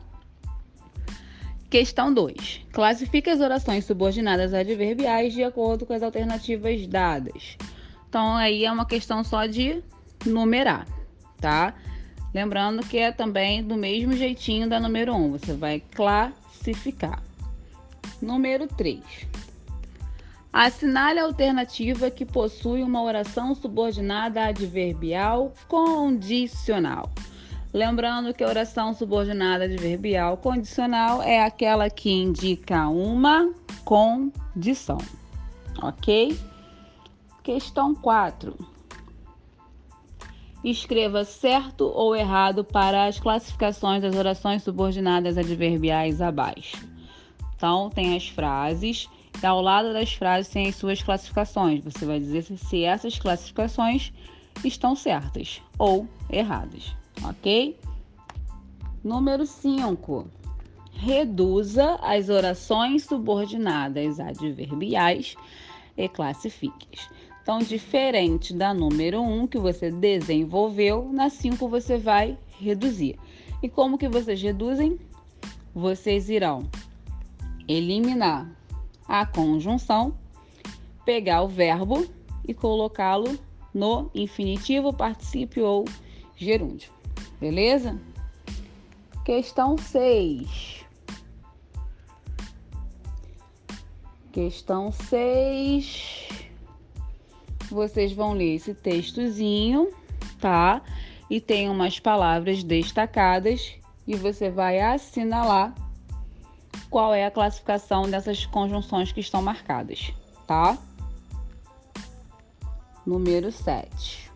Questão 1.71 2.13
2. 2.13 2.67
Classifique 2.73 3.31
as 3.31 3.41
orações 3.41 3.87
subordinadas 3.87 4.53
adverbiais 4.53 5.33
de 5.33 5.43
acordo 5.43 5.87
com 5.87 5.95
as 5.95 6.03
alternativas 6.03 6.87
dadas. 6.87 7.57
Então, 8.07 8.37
aí 8.37 8.67
é 8.67 8.71
uma 8.71 8.85
questão 8.85 9.25
só 9.25 9.47
de 9.47 9.83
numerar, 10.27 10.87
tá? 11.41 11.75
Lembrando 12.35 12.87
que 12.87 12.99
é 12.99 13.11
também 13.11 13.65
do 13.65 13.77
mesmo 13.77 14.13
jeitinho 14.13 14.69
da 14.69 14.79
número 14.79 15.15
1, 15.15 15.17
um, 15.17 15.31
você 15.31 15.55
vai 15.55 15.83
classificar. 15.95 17.23
Número 18.21 18.67
3. 18.67 19.01
Assinale 20.53 21.21
a 21.21 21.25
alternativa 21.25 22.11
que 22.11 22.27
possui 22.27 22.83
uma 22.83 23.03
oração 23.03 23.55
subordinada 23.55 24.47
adverbial 24.47 25.53
condicional. 25.69 27.09
Lembrando 27.73 28.35
que 28.35 28.43
a 28.43 28.49
oração 28.49 28.93
subordinada 28.93 29.65
adverbial 29.65 30.37
condicional 30.37 31.23
é 31.23 31.41
aquela 31.41 31.89
que 31.89 32.11
indica 32.11 32.89
uma 32.89 33.55
condição. 33.85 34.99
Ok? 35.81 36.37
Questão 37.45 37.95
4. 37.95 38.59
Escreva 40.65 41.25
certo 41.25 41.85
ou 41.85 42.17
errado 42.17 42.65
para 42.65 43.07
as 43.07 43.21
classificações 43.21 44.03
das 44.03 44.17
orações 44.17 44.65
subordinadas 44.65 45.39
adverbiais 45.39 46.21
abaixo. 46.21 46.77
Então, 47.55 47.89
tem 47.89 48.17
as 48.17 48.29
frases 48.29 49.09
ao 49.43 49.61
lado 49.61 49.93
das 49.93 50.13
frases 50.13 50.53
tem 50.53 50.69
as 50.69 50.77
suas 50.77 51.03
classificações. 51.03 51.83
Você 51.83 52.05
vai 52.05 52.19
dizer 52.19 52.43
se 52.43 52.85
essas 52.85 53.19
classificações 53.19 54.13
estão 54.65 54.95
certas 54.95 55.63
ou 55.79 56.07
erradas, 56.29 56.95
ok? 57.25 57.79
Número 59.03 59.47
5. 59.47 60.29
Reduza 60.93 61.95
as 62.03 62.29
orações 62.29 63.05
subordinadas 63.05 64.21
adverbiais 64.21 65.35
e 65.97 66.09
classifique-as. 66.09 67.09
Então, 67.43 67.59
diferente 67.61 68.53
da 68.53 68.75
número 68.75 69.23
1 69.23 69.43
um, 69.43 69.47
que 69.47 69.59
você 69.59 69.91
desenvolveu, 69.91 71.11
na 71.11 71.31
5 71.31 71.67
você 71.69 71.97
vai 71.97 72.39
reduzir. 72.59 73.19
E 73.63 73.69
como 73.69 73.97
que 73.97 74.09
vocês 74.09 74.41
reduzem? 74.41 74.99
Vocês 75.75 76.29
irão 76.29 76.69
eliminar 77.67 78.60
a 79.11 79.27
conjunção, 79.27 80.15
pegar 81.05 81.43
o 81.43 81.49
verbo 81.49 82.07
e 82.47 82.55
colocá-lo 82.55 83.37
no 83.75 84.09
infinitivo, 84.15 84.93
particípio 84.93 85.65
ou 85.65 85.85
gerúndio. 86.37 86.93
Beleza? 87.41 88.01
Questão 89.25 89.77
6. 89.77 90.85
Questão 94.31 94.93
6. 94.93 96.29
Vocês 97.69 98.13
vão 98.13 98.33
ler 98.33 98.55
esse 98.55 98.75
textozinho, 98.75 99.91
tá? 100.41 100.83
E 101.29 101.41
tem 101.41 101.69
umas 101.69 101.99
palavras 101.99 102.63
destacadas 102.63 103.75
e 104.07 104.15
você 104.15 104.51
vai 104.51 104.81
assinalar 104.81 105.75
qual 106.91 107.15
é 107.15 107.25
a 107.25 107.31
classificação 107.31 108.11
dessas 108.11 108.45
conjunções 108.45 109.13
que 109.13 109.21
estão 109.21 109.41
marcadas, 109.41 110.13
tá? 110.47 110.77
Número 113.07 113.51
7. 113.53 114.31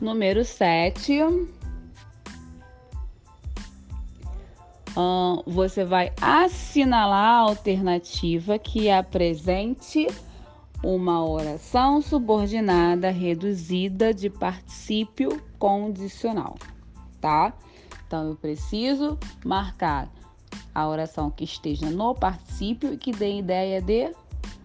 Número 0.00 0.44
7. 0.44 1.22
Hum, 4.96 5.42
você 5.46 5.84
vai 5.84 6.12
assinalar 6.20 7.36
a 7.36 7.38
alternativa 7.38 8.58
que 8.58 8.90
apresente 8.90 10.08
uma 10.82 11.24
oração 11.24 12.00
subordinada 12.02 13.10
reduzida 13.10 14.12
de 14.12 14.28
particípio 14.28 15.40
condicional, 15.58 16.56
tá? 17.20 17.52
Então, 18.08 18.26
eu 18.26 18.36
preciso 18.36 19.18
marcar 19.44 20.08
a 20.74 20.88
oração 20.88 21.30
que 21.30 21.44
esteja 21.44 21.90
no 21.90 22.14
particípio 22.14 22.94
e 22.94 22.96
que 22.96 23.12
dê 23.12 23.38
ideia 23.38 23.82
de 23.82 24.14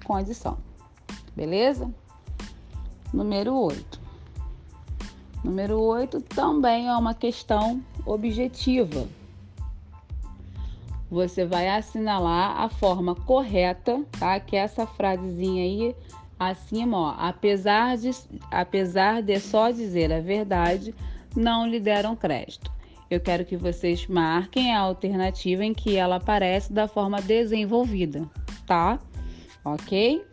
condição. 0.06 0.58
Beleza? 1.36 1.94
Número 3.14 3.54
8. 3.54 4.00
Número 5.44 5.78
8 5.78 6.22
também 6.22 6.88
é 6.88 6.96
uma 6.96 7.14
questão 7.14 7.84
objetiva. 8.06 9.10
Você 11.12 11.46
vai 11.46 11.68
assinalar 11.68 12.62
a 12.62 12.70
forma 12.70 13.14
correta, 13.14 14.06
tá? 14.18 14.40
Que 14.40 14.56
é 14.56 14.60
essa 14.60 14.88
frasezinha 14.88 15.64
aí 15.64 15.96
acima, 16.40 16.98
ó. 16.98 17.16
Apesar 17.20 17.98
de, 17.98 18.10
apesar 18.50 19.22
de 19.22 19.38
só 19.42 19.70
dizer 19.70 20.14
a 20.14 20.22
verdade, 20.22 20.96
não 21.36 21.68
lhe 21.68 21.82
deram 21.82 22.16
crédito 22.16 22.73
eu 23.14 23.20
quero 23.20 23.46
que 23.46 23.56
vocês 23.56 24.08
marquem 24.08 24.74
a 24.74 24.80
alternativa 24.80 25.64
em 25.64 25.74
que 25.74 25.96
ela 25.96 26.16
aparece 26.16 26.74
da 26.74 26.88
forma 26.88 27.22
desenvolvida, 27.22 28.28
tá? 28.66 29.00
Ok? 29.64 30.26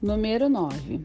Número 0.00 0.48
9. 0.48 1.04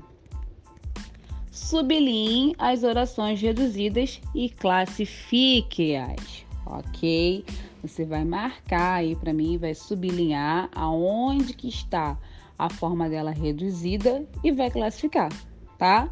Sublinhe 1.52 2.56
as 2.58 2.84
orações 2.84 3.42
reduzidas 3.42 4.22
e 4.34 4.50
classifique-as, 4.50 6.46
ok? 6.66 7.44
Você 7.82 8.06
vai 8.06 8.24
marcar 8.24 8.96
aí 8.96 9.16
para 9.16 9.34
mim, 9.34 9.58
vai 9.58 9.76
sublinhar 9.76 10.70
aonde 10.74 11.54
que 11.54 11.68
está 11.68 12.18
a 12.58 12.70
forma 12.70 13.10
dela 13.10 13.32
reduzida 13.32 14.26
e 14.44 14.52
vai 14.52 14.72
classificar, 14.72 15.30
tá? 15.78 16.10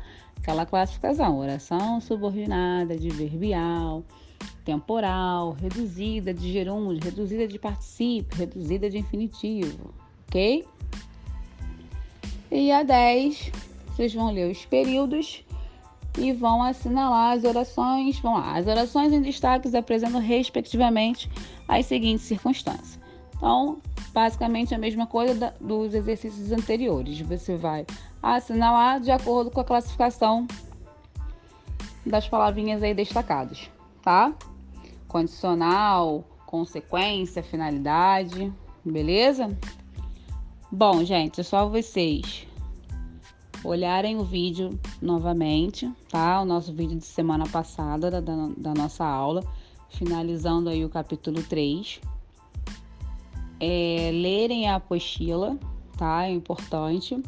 aquela 0.47 0.65
classificação: 0.65 1.37
oração 1.37 1.99
subordinada, 1.99 2.93
adverbial, 2.93 4.03
temporal, 4.63 5.51
reduzida 5.51 6.33
de 6.33 6.51
gerúndio, 6.51 7.03
reduzida 7.03 7.47
de 7.47 7.57
particípio, 7.57 8.37
reduzida 8.37 8.89
de 8.89 8.97
infinitivo, 8.97 9.93
ok? 10.27 10.65
E 12.51 12.71
a 12.71 12.83
10, 12.83 13.51
vocês 13.87 14.13
vão 14.13 14.31
ler 14.31 14.51
os 14.51 14.65
períodos 14.65 15.43
e 16.17 16.31
vão 16.33 16.63
assinalar 16.63 17.37
as 17.37 17.43
orações. 17.43 18.19
Vão 18.19 18.33
lá. 18.33 18.57
As 18.57 18.67
orações 18.67 19.13
em 19.13 19.21
destaques 19.21 19.75
apresentam 19.75 20.19
respectivamente 20.19 21.29
as 21.67 21.85
seguintes 21.85 22.25
circunstâncias. 22.25 22.99
Então, 23.35 23.77
basicamente 24.13 24.73
a 24.73 24.77
mesma 24.79 25.05
coisa 25.05 25.35
da, 25.35 25.53
dos 25.61 25.93
exercícios 25.93 26.51
anteriores. 26.51 27.19
Você 27.21 27.55
vai 27.55 27.85
assinalar 28.21 28.99
de 28.99 29.11
acordo 29.11 29.51
com 29.51 29.59
a 29.59 29.63
classificação 29.63 30.47
das 32.05 32.27
palavrinhas 32.27 32.81
aí 32.81 32.93
destacadas, 32.93 33.69
tá? 34.07 34.33
Condicional, 35.05 36.23
consequência, 36.45 37.43
finalidade, 37.43 38.53
beleza? 38.85 39.49
Bom, 40.71 41.03
gente, 41.03 41.41
é 41.41 41.43
só 41.43 41.67
vocês 41.67 42.47
olharem 43.65 44.15
o 44.15 44.23
vídeo 44.23 44.79
novamente, 45.01 45.91
tá? 46.09 46.39
O 46.39 46.45
nosso 46.45 46.71
vídeo 46.71 46.97
de 46.97 47.03
semana 47.03 47.45
passada 47.49 48.09
da, 48.09 48.21
da, 48.21 48.73
nossa 48.73 49.05
aula, 49.05 49.43
finalizando 49.89 50.69
aí 50.69 50.85
o 50.85 50.89
capítulo 50.89 51.43
3. 51.43 51.99
É, 53.59 54.09
lerem 54.13 54.69
a 54.69 54.75
apostila, 54.75 55.59
tá? 55.97 56.23
É 56.23 56.31
importante 56.31 57.21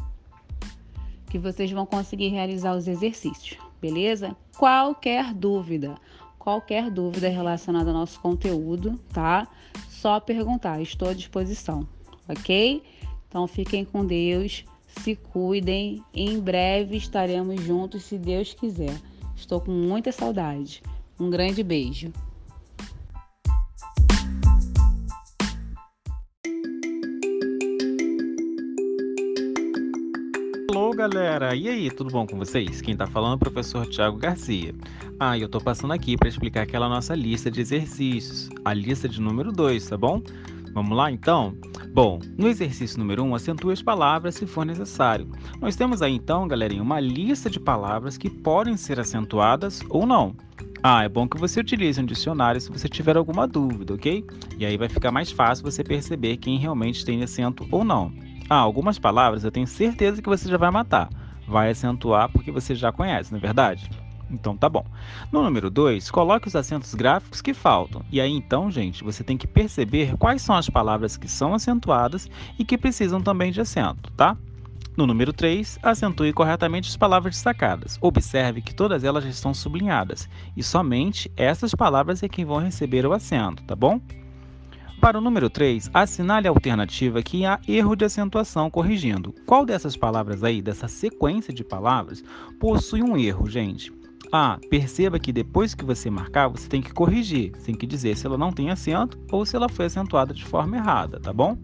que 1.26 1.38
vocês 1.38 1.70
vão 1.70 1.84
conseguir 1.84 2.28
realizar 2.28 2.74
os 2.74 2.88
exercícios, 2.88 3.58
beleza? 3.82 4.34
Qualquer 4.56 5.34
dúvida, 5.34 5.94
qualquer 6.40 6.90
dúvida 6.90 7.28
relacionada 7.28 7.90
ao 7.90 7.96
nosso 7.96 8.18
conteúdo, 8.18 8.98
tá? 9.12 9.46
Só 9.88 10.18
perguntar, 10.18 10.82
estou 10.82 11.08
à 11.08 11.14
disposição, 11.14 11.86
ok? 12.28 12.82
Então 13.28 13.46
fiquem 13.46 13.84
com 13.84 14.04
Deus 14.04 14.64
se 14.98 15.14
cuidem. 15.14 16.02
Em 16.12 16.38
breve 16.40 16.96
estaremos 16.96 17.60
juntos, 17.62 18.04
se 18.04 18.18
Deus 18.18 18.54
quiser. 18.54 18.94
Estou 19.36 19.60
com 19.60 19.70
muita 19.70 20.12
saudade. 20.12 20.82
Um 21.18 21.30
grande 21.30 21.62
beijo. 21.62 22.12
Galera! 31.00 31.56
E 31.56 31.66
aí, 31.66 31.90
tudo 31.90 32.10
bom 32.10 32.26
com 32.26 32.36
vocês? 32.36 32.82
Quem 32.82 32.94
tá 32.94 33.06
falando 33.06 33.32
é 33.32 33.36
o 33.36 33.38
professor 33.38 33.86
Tiago 33.86 34.18
Garcia. 34.18 34.74
Ah, 35.18 35.38
eu 35.38 35.48
tô 35.48 35.58
passando 35.58 35.94
aqui 35.94 36.14
para 36.14 36.28
explicar 36.28 36.60
aquela 36.60 36.90
nossa 36.90 37.14
lista 37.14 37.50
de 37.50 37.58
exercícios, 37.58 38.50
a 38.66 38.74
lista 38.74 39.08
de 39.08 39.18
número 39.18 39.50
2, 39.50 39.88
tá 39.88 39.96
bom? 39.96 40.22
Vamos 40.74 40.94
lá 40.94 41.10
então? 41.10 41.56
Bom, 41.94 42.20
no 42.36 42.46
exercício 42.46 42.98
número 42.98 43.22
1, 43.22 43.28
um, 43.28 43.34
acentue 43.34 43.72
as 43.72 43.80
palavras 43.80 44.34
se 44.34 44.46
for 44.46 44.66
necessário. 44.66 45.26
Nós 45.58 45.74
temos 45.74 46.02
aí 46.02 46.14
então, 46.14 46.46
galerinha, 46.46 46.82
uma 46.82 47.00
lista 47.00 47.48
de 47.48 47.58
palavras 47.58 48.18
que 48.18 48.28
podem 48.28 48.76
ser 48.76 49.00
acentuadas 49.00 49.80
ou 49.88 50.04
não. 50.04 50.36
Ah, 50.82 51.02
é 51.02 51.08
bom 51.08 51.26
que 51.26 51.38
você 51.38 51.60
utilize 51.60 51.98
um 51.98 52.04
dicionário 52.04 52.60
se 52.60 52.70
você 52.70 52.90
tiver 52.90 53.16
alguma 53.16 53.48
dúvida, 53.48 53.94
ok? 53.94 54.22
E 54.58 54.66
aí 54.66 54.76
vai 54.76 54.88
ficar 54.90 55.10
mais 55.10 55.32
fácil 55.32 55.64
você 55.64 55.82
perceber 55.82 56.36
quem 56.36 56.58
realmente 56.58 57.06
tem 57.06 57.22
acento 57.22 57.66
ou 57.70 57.84
não. 57.84 58.12
Ah, 58.50 58.56
algumas 58.56 58.98
palavras 58.98 59.44
eu 59.44 59.52
tenho 59.52 59.66
certeza 59.68 60.20
que 60.20 60.28
você 60.28 60.48
já 60.48 60.56
vai 60.56 60.72
matar. 60.72 61.08
Vai 61.46 61.70
acentuar 61.70 62.28
porque 62.28 62.50
você 62.50 62.74
já 62.74 62.90
conhece, 62.90 63.30
não 63.30 63.38
é 63.38 63.40
verdade? 63.40 63.88
Então 64.28 64.56
tá 64.56 64.68
bom. 64.68 64.84
No 65.30 65.40
número 65.40 65.70
2, 65.70 66.10
coloque 66.10 66.48
os 66.48 66.56
acentos 66.56 66.92
gráficos 66.92 67.40
que 67.40 67.54
faltam. 67.54 68.04
E 68.10 68.20
aí 68.20 68.32
então, 68.32 68.68
gente, 68.68 69.04
você 69.04 69.22
tem 69.22 69.38
que 69.38 69.46
perceber 69.46 70.16
quais 70.16 70.42
são 70.42 70.56
as 70.56 70.68
palavras 70.68 71.16
que 71.16 71.28
são 71.28 71.54
acentuadas 71.54 72.28
e 72.58 72.64
que 72.64 72.76
precisam 72.76 73.20
também 73.20 73.52
de 73.52 73.60
acento, 73.60 74.10
tá? 74.16 74.36
No 74.96 75.06
número 75.06 75.32
3, 75.32 75.78
acentue 75.80 76.32
corretamente 76.32 76.88
as 76.88 76.96
palavras 76.96 77.36
destacadas. 77.36 77.98
Observe 78.00 78.62
que 78.62 78.74
todas 78.74 79.04
elas 79.04 79.24
estão 79.26 79.54
sublinhadas 79.54 80.28
e 80.56 80.62
somente 80.64 81.30
essas 81.36 81.72
palavras 81.72 82.20
é 82.24 82.28
quem 82.28 82.44
vão 82.44 82.58
receber 82.58 83.06
o 83.06 83.12
acento, 83.12 83.62
tá 83.62 83.76
bom? 83.76 84.00
Para 85.00 85.16
o 85.16 85.20
número 85.20 85.48
3, 85.48 85.90
assinale 85.94 86.46
a 86.46 86.50
alternativa 86.50 87.22
que 87.22 87.46
há 87.46 87.58
erro 87.66 87.96
de 87.96 88.04
acentuação 88.04 88.70
corrigindo. 88.70 89.34
Qual 89.46 89.64
dessas 89.64 89.96
palavras 89.96 90.44
aí, 90.44 90.60
dessa 90.60 90.88
sequência 90.88 91.54
de 91.54 91.64
palavras, 91.64 92.22
possui 92.58 93.02
um 93.02 93.16
erro, 93.16 93.48
gente? 93.48 93.90
Ah, 94.30 94.58
perceba 94.68 95.18
que 95.18 95.32
depois 95.32 95.74
que 95.74 95.86
você 95.86 96.10
marcar, 96.10 96.48
você 96.48 96.68
tem 96.68 96.82
que 96.82 96.92
corrigir, 96.92 97.52
tem 97.64 97.74
que 97.74 97.86
dizer 97.86 98.14
se 98.14 98.26
ela 98.26 98.36
não 98.36 98.52
tem 98.52 98.68
acento 98.68 99.18
ou 99.32 99.46
se 99.46 99.56
ela 99.56 99.70
foi 99.70 99.86
acentuada 99.86 100.34
de 100.34 100.44
forma 100.44 100.76
errada, 100.76 101.18
tá 101.18 101.32
bom? 101.32 101.56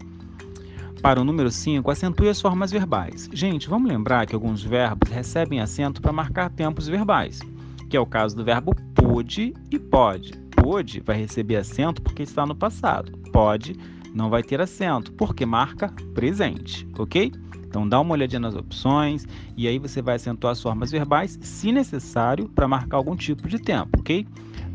Para 0.99 1.21
o 1.21 1.23
número 1.23 1.51
5, 1.51 1.91
acentue 1.91 2.29
as 2.29 2.41
formas 2.41 2.71
verbais. 2.71 3.29
Gente, 3.31 3.69
vamos 3.69 3.87
lembrar 3.87 4.25
que 4.25 4.33
alguns 4.33 4.63
verbos 4.63 5.11
recebem 5.11 5.61
acento 5.61 6.01
para 6.01 6.11
marcar 6.11 6.49
tempos 6.49 6.87
verbais, 6.87 7.39
que 7.87 7.95
é 7.95 7.99
o 7.99 8.05
caso 8.05 8.35
do 8.35 8.43
verbo 8.43 8.73
pôde 8.95 9.53
e 9.69 9.77
pode. 9.77 10.46
Pôde 10.67 10.99
vai 10.99 11.15
receber 11.15 11.55
acento 11.55 12.01
porque 12.01 12.23
está 12.23 12.45
no 12.45 12.53
passado. 12.53 13.17
Pode 13.31 13.79
não 14.13 14.29
vai 14.29 14.43
ter 14.43 14.59
acento 14.59 15.13
porque 15.13 15.45
marca 15.45 15.87
presente, 16.13 16.85
ok? 16.99 17.31
Então 17.65 17.87
dá 17.87 18.01
uma 18.01 18.11
olhadinha 18.11 18.41
nas 18.41 18.53
opções 18.53 19.25
e 19.55 19.65
aí 19.65 19.79
você 19.79 20.01
vai 20.01 20.15
acentuar 20.15 20.51
as 20.51 20.61
formas 20.61 20.91
verbais, 20.91 21.39
se 21.41 21.71
necessário, 21.71 22.49
para 22.49 22.67
marcar 22.67 22.97
algum 22.97 23.15
tipo 23.15 23.47
de 23.47 23.59
tempo, 23.59 24.01
ok? 24.01 24.27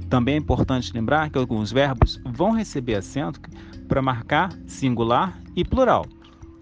Também 0.09 0.37
é 0.37 0.39
importante 0.39 0.95
lembrar 0.95 1.29
que 1.29 1.37
alguns 1.37 1.71
verbos 1.71 2.19
vão 2.25 2.53
receber 2.53 2.95
acento 2.95 3.39
para 3.87 4.01
marcar 4.01 4.51
singular 4.67 5.39
e 5.55 5.63
plural. 5.63 6.07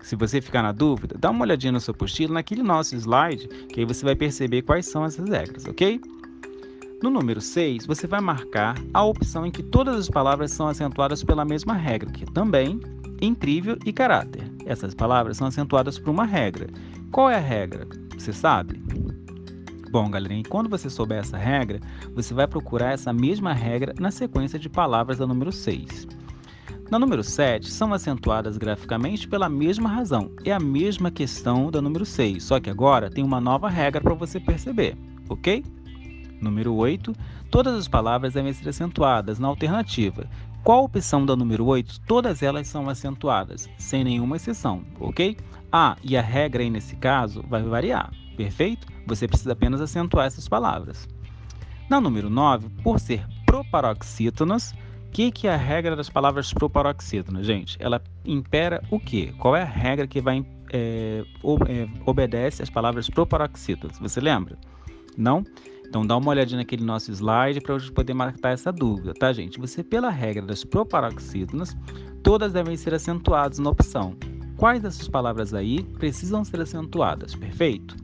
Se 0.01 0.17
você 0.17 0.41
ficar 0.41 0.63
na 0.63 0.73
dúvida, 0.73 1.17
dá 1.17 1.31
uma 1.31 1.43
olhadinha 1.43 1.71
no 1.71 1.81
seu 1.81 1.93
apostila, 1.93 2.35
naquele 2.35 2.65
nosso 2.65 2.97
slide, 2.97 3.47
que 3.69 3.79
aí 3.79 3.87
você 3.87 4.05
vai 4.05 4.17
perceber 4.17 4.63
quais 4.63 4.87
são 4.87 5.05
essas 5.05 5.29
regras, 5.29 5.67
ok? 5.67 6.01
No 7.03 7.09
número 7.09 7.41
6, 7.41 7.87
você 7.87 8.07
vai 8.07 8.21
marcar 8.21 8.77
a 8.93 9.03
opção 9.03 9.47
em 9.47 9.51
que 9.51 9.63
todas 9.63 9.97
as 9.97 10.11
palavras 10.11 10.53
são 10.53 10.69
acentuadas 10.69 11.25
pela 11.25 11.47
mesma 11.47 11.73
regra, 11.73 12.11
que 12.11 12.27
também 12.27 12.79
incrível 13.23 13.79
e 13.87 13.93
caráter. 13.93 14.45
Essas 14.67 14.95
palavras 14.95 15.39
são 15.39 15.47
acentuadas 15.47 15.99
por 15.99 16.11
uma 16.11 16.27
regra. 16.27 16.69
Qual 17.11 17.31
é 17.31 17.37
a 17.37 17.41
regra? 17.41 17.89
Você 18.19 18.35
sabe? 18.35 18.83
Bom, 19.91 20.11
galerinha, 20.11 20.43
quando 20.47 20.69
você 20.69 20.91
souber 20.91 21.19
essa 21.19 21.39
regra, 21.39 21.81
você 22.15 22.35
vai 22.35 22.47
procurar 22.47 22.93
essa 22.93 23.15
mesma 23.15 23.55
regra 23.55 23.95
na 23.99 24.11
sequência 24.11 24.59
de 24.59 24.69
palavras 24.69 25.17
da 25.17 25.27
número 25.27 25.51
6. 25.51 26.07
Na 26.91 26.99
número 26.99 27.25
7, 27.25 27.71
são 27.71 27.95
acentuadas 27.95 28.59
graficamente 28.59 29.27
pela 29.27 29.49
mesma 29.49 29.89
razão. 29.89 30.31
É 30.45 30.53
a 30.53 30.61
mesma 30.61 31.11
questão 31.11 31.71
da 31.71 31.81
número 31.81 32.05
6, 32.05 32.45
só 32.45 32.61
que 32.61 32.69
agora 32.69 33.11
tem 33.11 33.25
uma 33.25 33.41
nova 33.41 33.71
regra 33.71 34.03
para 34.03 34.15
você 34.15 34.39
perceber, 34.39 34.99
ok? 35.31 35.65
Número 36.41 36.75
8, 36.75 37.15
todas 37.51 37.75
as 37.75 37.87
palavras 37.87 38.35
devem 38.35 38.53
ser 38.53 38.69
acentuadas 38.69 39.39
na 39.39 39.49
alternativa, 39.49 40.27
qual 40.63 40.81
a 40.81 40.85
opção 40.85 41.25
da 41.25 41.35
número 41.35 41.65
8? 41.65 42.01
Todas 42.03 42.43
elas 42.43 42.69
são 42.69 42.89
acentuadas, 42.89 43.69
sem 43.79 44.05
nenhuma 44.05 44.37
exceção, 44.37 44.85
ok? 44.99 45.37
Ah, 45.73 45.97
e 46.03 46.17
a 46.17 46.23
regra 46.23 46.63
aí 46.63 46.69
nesse 46.69 46.97
caso 46.97 47.43
vai 47.49 47.63
variar, 47.63 48.13
perfeito? 48.37 48.87
Você 49.07 49.27
precisa 49.27 49.53
apenas 49.53 49.81
acentuar 49.81 50.27
essas 50.27 50.49
palavras. 50.49 51.09
Na 51.89 51.99
número 52.01 52.29
9, 52.29 52.69
por 52.83 53.01
ser 53.01 53.27
proparoxítonos, 53.47 54.73
o 55.07 55.11
que, 55.11 55.33
que 55.33 55.49
é 55.49 55.55
a 55.55 55.57
regra 55.57 55.97
das 55.97 56.11
palavras 56.11 56.53
proparoxítonas, 56.53 57.47
gente? 57.47 57.77
Ela 57.81 58.01
impera 58.25 58.83
o 58.91 59.01
quê? 59.01 59.33
Qual 59.39 59.57
é 59.57 59.63
a 59.63 59.65
regra 59.65 60.07
que 60.07 60.21
vai 60.21 60.45
é, 60.73 61.25
obedece 62.05 62.63
às 62.63 62.71
palavras 62.71 63.09
proparoxítonas? 63.09 63.99
Você 63.99 64.21
lembra? 64.21 64.59
Não? 65.17 65.43
Então 65.91 66.07
dá 66.07 66.17
uma 66.17 66.31
olhadinha 66.31 66.59
naquele 66.59 66.85
nosso 66.85 67.11
slide 67.11 67.61
para 67.61 67.75
a 67.75 67.79
gente 67.79 67.91
poder 67.91 68.15
matar 68.15 68.51
essa 68.51 68.71
dúvida, 68.71 69.13
tá 69.13 69.33
gente? 69.33 69.59
Você, 69.59 69.83
pela 69.83 70.09
regra 70.09 70.47
das 70.47 70.63
proparoxítonas, 70.63 71.77
todas 72.23 72.53
devem 72.53 72.77
ser 72.77 72.95
acentuadas 72.95 73.59
na 73.59 73.71
opção. 73.71 74.15
Quais 74.57 74.81
dessas 74.81 75.09
palavras 75.09 75.53
aí 75.53 75.83
precisam 75.99 76.45
ser 76.45 76.61
acentuadas, 76.61 77.35
perfeito? 77.35 77.97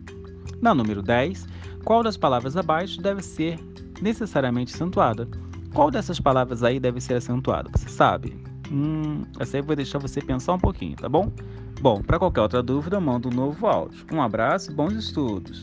Na 0.61 0.75
número 0.75 1.01
10, 1.01 1.47
qual 1.85 2.03
das 2.03 2.17
palavras 2.17 2.57
abaixo 2.57 3.01
deve 3.01 3.23
ser 3.23 3.57
necessariamente 4.03 4.75
acentuada? 4.75 5.29
Qual 5.73 5.89
dessas 5.89 6.19
palavras 6.19 6.65
aí 6.65 6.81
deve 6.81 7.01
ser 7.01 7.15
acentuada? 7.15 7.71
Você 7.73 7.89
sabe? 7.89 8.37
Hum, 8.69 9.23
essa 9.39 9.59
aí 9.59 9.63
eu 9.63 9.65
vou 9.65 9.77
deixar 9.77 10.01
você 10.01 10.21
pensar 10.21 10.55
um 10.55 10.59
pouquinho, 10.59 10.97
tá 10.97 11.09
bom? 11.09 11.31
Bom, 11.81 12.03
para 12.03 12.19
qualquer 12.19 12.41
outra 12.41 12.65
dúvida, 12.65 12.99
manda 12.99 13.29
um 13.29 13.33
novo 13.33 13.65
áudio. 13.69 14.05
Um 14.13 14.21
abraço, 14.21 14.75
bons 14.75 14.95
estudos! 14.95 15.63